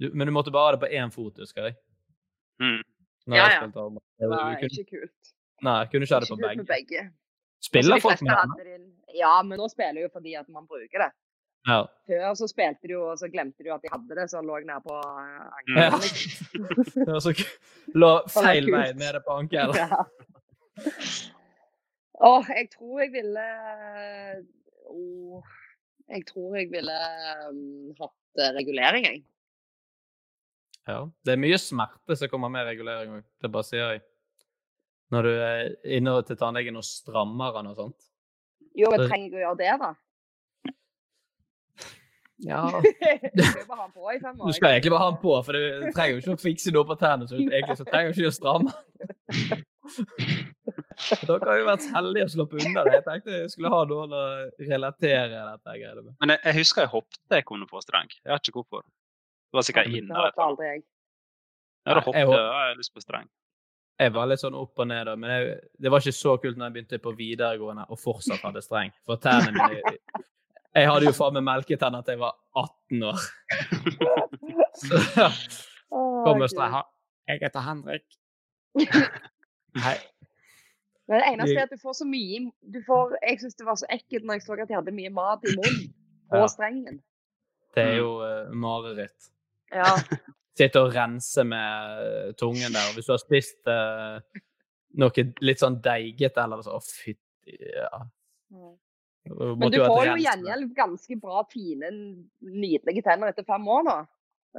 [0.00, 1.76] du, Men du måtte bare ha det på én fot, husker jeg.
[2.60, 2.80] Mm.
[3.28, 3.66] Når Ja, ja.
[3.68, 5.32] Det var kunne- ikke kult.
[5.62, 7.02] Nei, kunne ikke ha det på kult med begge.
[7.60, 8.86] Spiller folk med den?
[9.18, 11.10] Ja, men nå spiller jo fordi at man bruker det.
[11.68, 11.80] Ja.
[12.08, 14.40] Før så spilte de jo, og så glemte de jo at de hadde det, så
[14.40, 14.96] lå nede på
[15.76, 15.90] Ja.
[15.90, 16.78] ankelen.
[17.04, 17.34] Det var så
[17.94, 19.76] Lå feil vei nede på ankelen.
[19.76, 20.04] Ja.
[22.20, 23.42] Oh, jeg tror jeg ville
[24.92, 25.40] oh,
[26.10, 26.96] Jeg tror jeg ville
[27.48, 29.22] um, hatt eh, regulering, jeg.
[30.84, 30.98] Ja.
[31.24, 33.24] Det er mye smerte som kommer med regulering òg.
[33.40, 34.02] Det bare sier jeg.
[35.10, 37.98] Når du er inne til tannlegen og strammer den og sånt.
[38.78, 39.90] Jo, men trenger jeg å gjøre det, da?
[42.40, 42.60] Ja.
[43.36, 44.46] Du skal bare ha den på i fem år.
[44.46, 46.86] Du skal egentlig bare ha den på, for du trenger jo ikke å fikse noe
[46.88, 47.28] på tennene.
[47.28, 48.72] Så egentlig så trenger du ikke å stramme.
[51.26, 52.94] Dere har jo vært heldige å sluppe unna det.
[52.98, 54.22] Jeg tenkte jeg skulle ha noen å
[54.68, 56.14] relatere dette greiene med.
[56.22, 58.08] Men jeg, jeg husker jeg hoppet jeg kunne få streng.
[58.22, 58.86] Jeg vet ikke hvorfor.
[59.50, 60.34] Det var sikkert inn Det der.
[60.46, 60.82] aldri jeg.
[61.88, 63.28] Ja, da hoppet jeg jeg, jeg har lyst på streng.
[64.00, 66.56] Jeg var litt sånn opp og ned, da, men jeg, det var ikke så kult
[66.56, 68.92] når jeg begynte på videregående og fortsatt hadde streng.
[69.04, 69.96] For tennene mine
[70.70, 73.24] Jeg hadde jo faen meg melketenner til jeg var 18 år.
[74.80, 75.00] Så
[75.96, 76.78] Åh, kom og streng.
[77.28, 78.06] Jeg heter Henrik.
[79.82, 79.96] Nei.
[81.10, 83.78] Men det eneste er at du får så mye du får, Jeg syns det var
[83.80, 85.88] så ekkelt når jeg så at jeg hadde mye mat i munnen
[86.30, 86.46] på Ja.
[86.52, 87.00] strengen.
[87.74, 89.30] Det er jo uh, mareritt.
[89.74, 89.92] Ja.
[90.58, 92.90] Sitte og rense med eh, tungen der.
[92.90, 94.18] Og hvis du har spist uh,
[95.00, 98.04] noe litt sånn deigete eller så Å, fytti ja.
[99.30, 101.90] Men du får jo gjengjeld ganske bra, fine,
[102.40, 103.96] nydelige tenner etter fem år nå.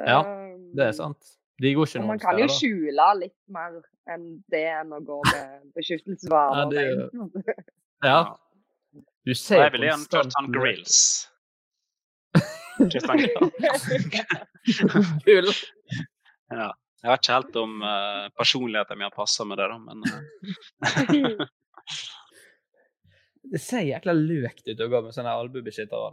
[0.08, 1.34] Ja, Eh, det er sant.
[1.62, 4.24] De går ikke noen man kan jo skjule litt mer enn
[4.54, 6.58] det enn å gå med beskyttelsesvarer.
[6.58, 7.66] Ja, det er.
[8.08, 8.22] Ja.
[9.28, 11.02] Du ser ser jeg vil gjerne kjørt sånn grills.
[15.26, 15.52] Gull.
[16.50, 16.70] ja.
[17.02, 21.46] Jeg vet ikke helt om uh, personligheten min har passa med det, da, men uh.
[23.52, 26.12] Det ser jækla løkt ut å gå med sånne albuebeskyttere.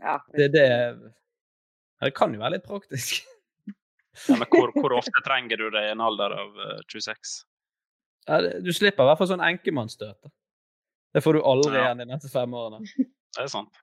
[0.00, 0.16] Ja.
[0.32, 0.64] Det, det,
[2.00, 3.20] det kan jo være litt praktisk.
[4.28, 7.36] ja, men hvor, hvor ofte trenger du det i en alder av uh, 26?
[8.24, 10.32] Ja, det, du slipper i hvert fall sånn enkemannsstøt.
[11.12, 11.90] Det får du aldri Ja.
[11.90, 12.80] igjen de neste fem årene.
[12.96, 13.74] Det er sant.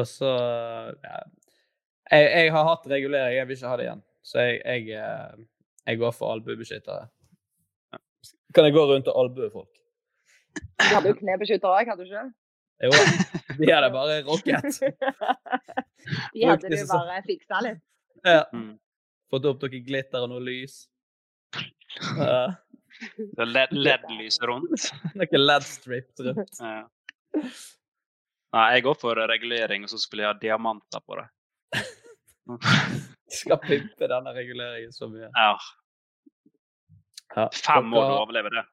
[0.00, 1.16] Og så ja.
[2.10, 4.04] jeg, jeg har hatt regulering, jeg vil ikke ha det igjen.
[4.22, 5.42] Så jeg, jeg, eh,
[5.90, 7.08] jeg går for albuebeskyttere.
[8.54, 9.72] Kan jeg gå rundt og albue folk?
[10.82, 12.28] Du hadde jo knebeskyttere òg, hadde du ikke?
[12.82, 12.90] Jo,
[13.58, 14.80] de hadde bare rocket.
[16.34, 17.82] De hadde du bare fiksa litt.
[18.26, 18.42] Ja.
[18.50, 18.72] Mm.
[19.30, 20.80] Fått opp noe glitter og noe lys.
[22.18, 22.50] Uh,
[23.38, 24.88] er LED-lys rundt.
[25.14, 26.58] Noe LED-strips rundt.
[26.58, 26.82] Ja.
[28.52, 31.28] Nei, jeg går for regulering, og så skulle jeg ha diamanter på det.
[33.32, 35.30] Skal pimpe denne reguleringen så mye.
[35.32, 35.54] Ja.
[37.36, 37.46] Ja.
[37.56, 38.64] Fem år du å overleve det.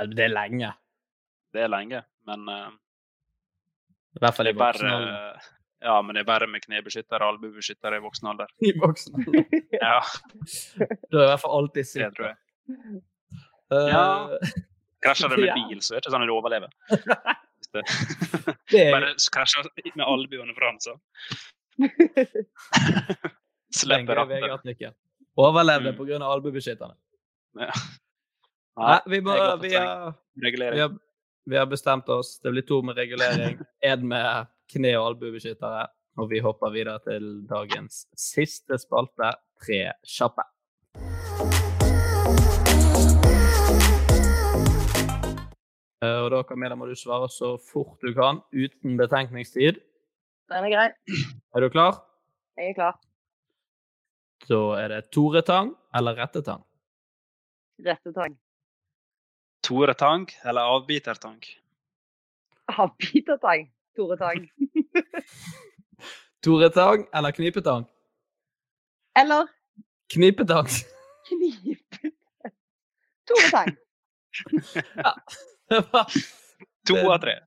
[0.00, 0.72] Ja, Det er lenge.
[1.54, 2.70] Det er lenge, men uh,
[4.16, 5.48] I hvert fall i voksen alder.
[5.80, 8.50] Ja, men det er verre med knebeskyttere og albuebeskyttere i voksen alder.
[8.66, 9.46] I voksen alder.
[9.80, 10.00] Ja,
[11.08, 12.36] Du er i hvert fall alltid det tror jeg.
[13.70, 13.86] Uh...
[13.88, 14.04] Ja.
[15.04, 16.74] Krasjer du med bil, så er det ikke sånn at du overlever.
[18.70, 19.62] Det er- Bare krasja
[19.94, 20.96] med albuene foran, så
[23.76, 24.94] slipper rattet.
[25.36, 26.22] Overlevde Mm.
[26.22, 26.94] av albuebeskytterne.
[27.58, 27.70] Ja.
[28.80, 30.94] Nei, vi, må, vi, har, vi, har,
[31.46, 32.38] vi har bestemt oss.
[32.40, 33.58] Det blir to med regulering.
[33.84, 35.86] En med kne- og albuebeskyttere.
[36.18, 40.42] Og vi hopper videre til dagens siste spalte, Tre kjappe.
[46.00, 49.82] Og da Camilla, må du svare så fort du kan, uten betenkningstid.
[50.48, 50.86] Den er grei.
[51.54, 51.98] Er du klar?
[52.56, 52.94] Jeg er klar.
[54.48, 56.62] Da er det toretang eller rettetang.
[57.84, 58.38] Rettetang.
[59.62, 61.36] Tore Tang eller avbitertang?
[62.72, 63.68] Avbitertang.
[63.96, 64.48] Tore Tang.
[66.42, 67.84] Toretang eller knipetang?
[69.20, 69.52] Eller
[70.08, 70.66] Knipetang.
[71.28, 72.10] knipe.
[73.28, 73.76] Tore Tang.
[76.88, 77.34] To av tre.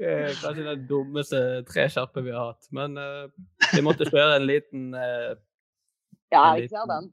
[0.00, 1.88] Eh, Kanskje den dummeste tre
[2.22, 2.68] vi har hatt.
[2.70, 3.30] Men uh,
[3.74, 5.34] vi måtte kjøre en liten, uh,
[6.30, 7.10] Ja, jeg ser den.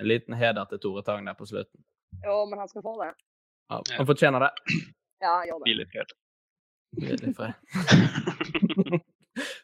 [0.00, 1.84] en liten heder til Tore Tang der på slutten.
[2.24, 3.12] Jo, men han skal få det.
[3.70, 4.50] Ja, han fortjener det.
[5.22, 5.68] Ja, gjør det.
[5.68, 6.14] Hvil i fred.
[6.98, 7.52] Hvil i fred.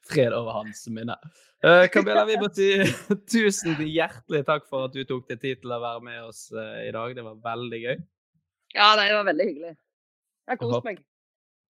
[0.08, 1.16] Fred over hans minne.
[1.64, 2.48] Uh, Camilla, vi må
[3.32, 6.86] tusen hjertelig takk for at du tok deg tid til å være med oss eh,
[6.86, 7.16] i dag.
[7.16, 7.96] Det var veldig gøy.
[8.76, 9.72] Ja, nei, det var veldig hyggelig.
[10.48, 11.00] Jeg har kost meg.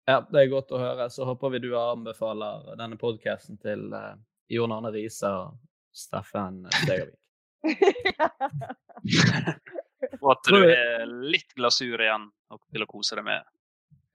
[0.06, 1.06] Ja, Det er godt å høre.
[1.10, 4.14] Så håper vi du anbefaler denne podkasten til uh,
[4.52, 5.56] Jon Arne Riise og
[5.96, 7.20] Steffen Stegervik.
[10.20, 13.46] Og at du er litt glasur igjen og til å kose deg med.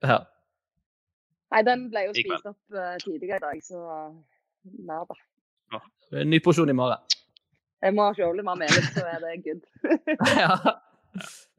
[0.04, 0.18] Ja.
[1.52, 3.82] Nei, den ble jo spist opp uh, tidligere i dag, så
[4.88, 5.18] nær da.
[6.12, 7.20] En ny porsjon i morgen.
[7.82, 9.62] Jeg må kjøpe meg mer melis, så er det good.
[10.42, 10.56] ja.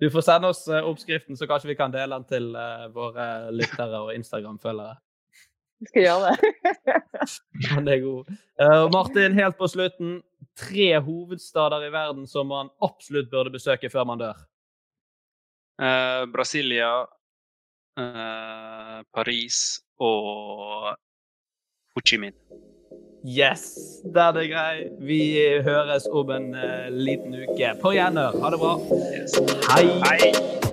[0.02, 3.26] Du får sende oss eh, oppskriften, så kanskje vi kan dele den til uh, våre
[3.54, 4.96] lyttere og Instagram-følgere.
[5.84, 6.54] Jeg skal gjøre det.
[7.74, 8.32] Han er god.
[8.62, 10.16] Uh, Martin, helt på slutten.
[10.58, 14.40] Tre hovedstader i verden som man absolutt burde besøke før man dør.
[15.82, 16.94] Uh, Brasilia,
[17.98, 20.94] eh, Paris og
[21.94, 22.36] Ho Chi Minh.
[23.24, 24.90] Yes, det er grei.
[25.00, 25.22] Vi
[25.64, 27.72] høres om en uh, liten uke.
[27.80, 28.36] På gjenhør.
[28.44, 28.76] Ha det bra.
[29.72, 29.88] Hei.
[30.04, 30.73] Hei!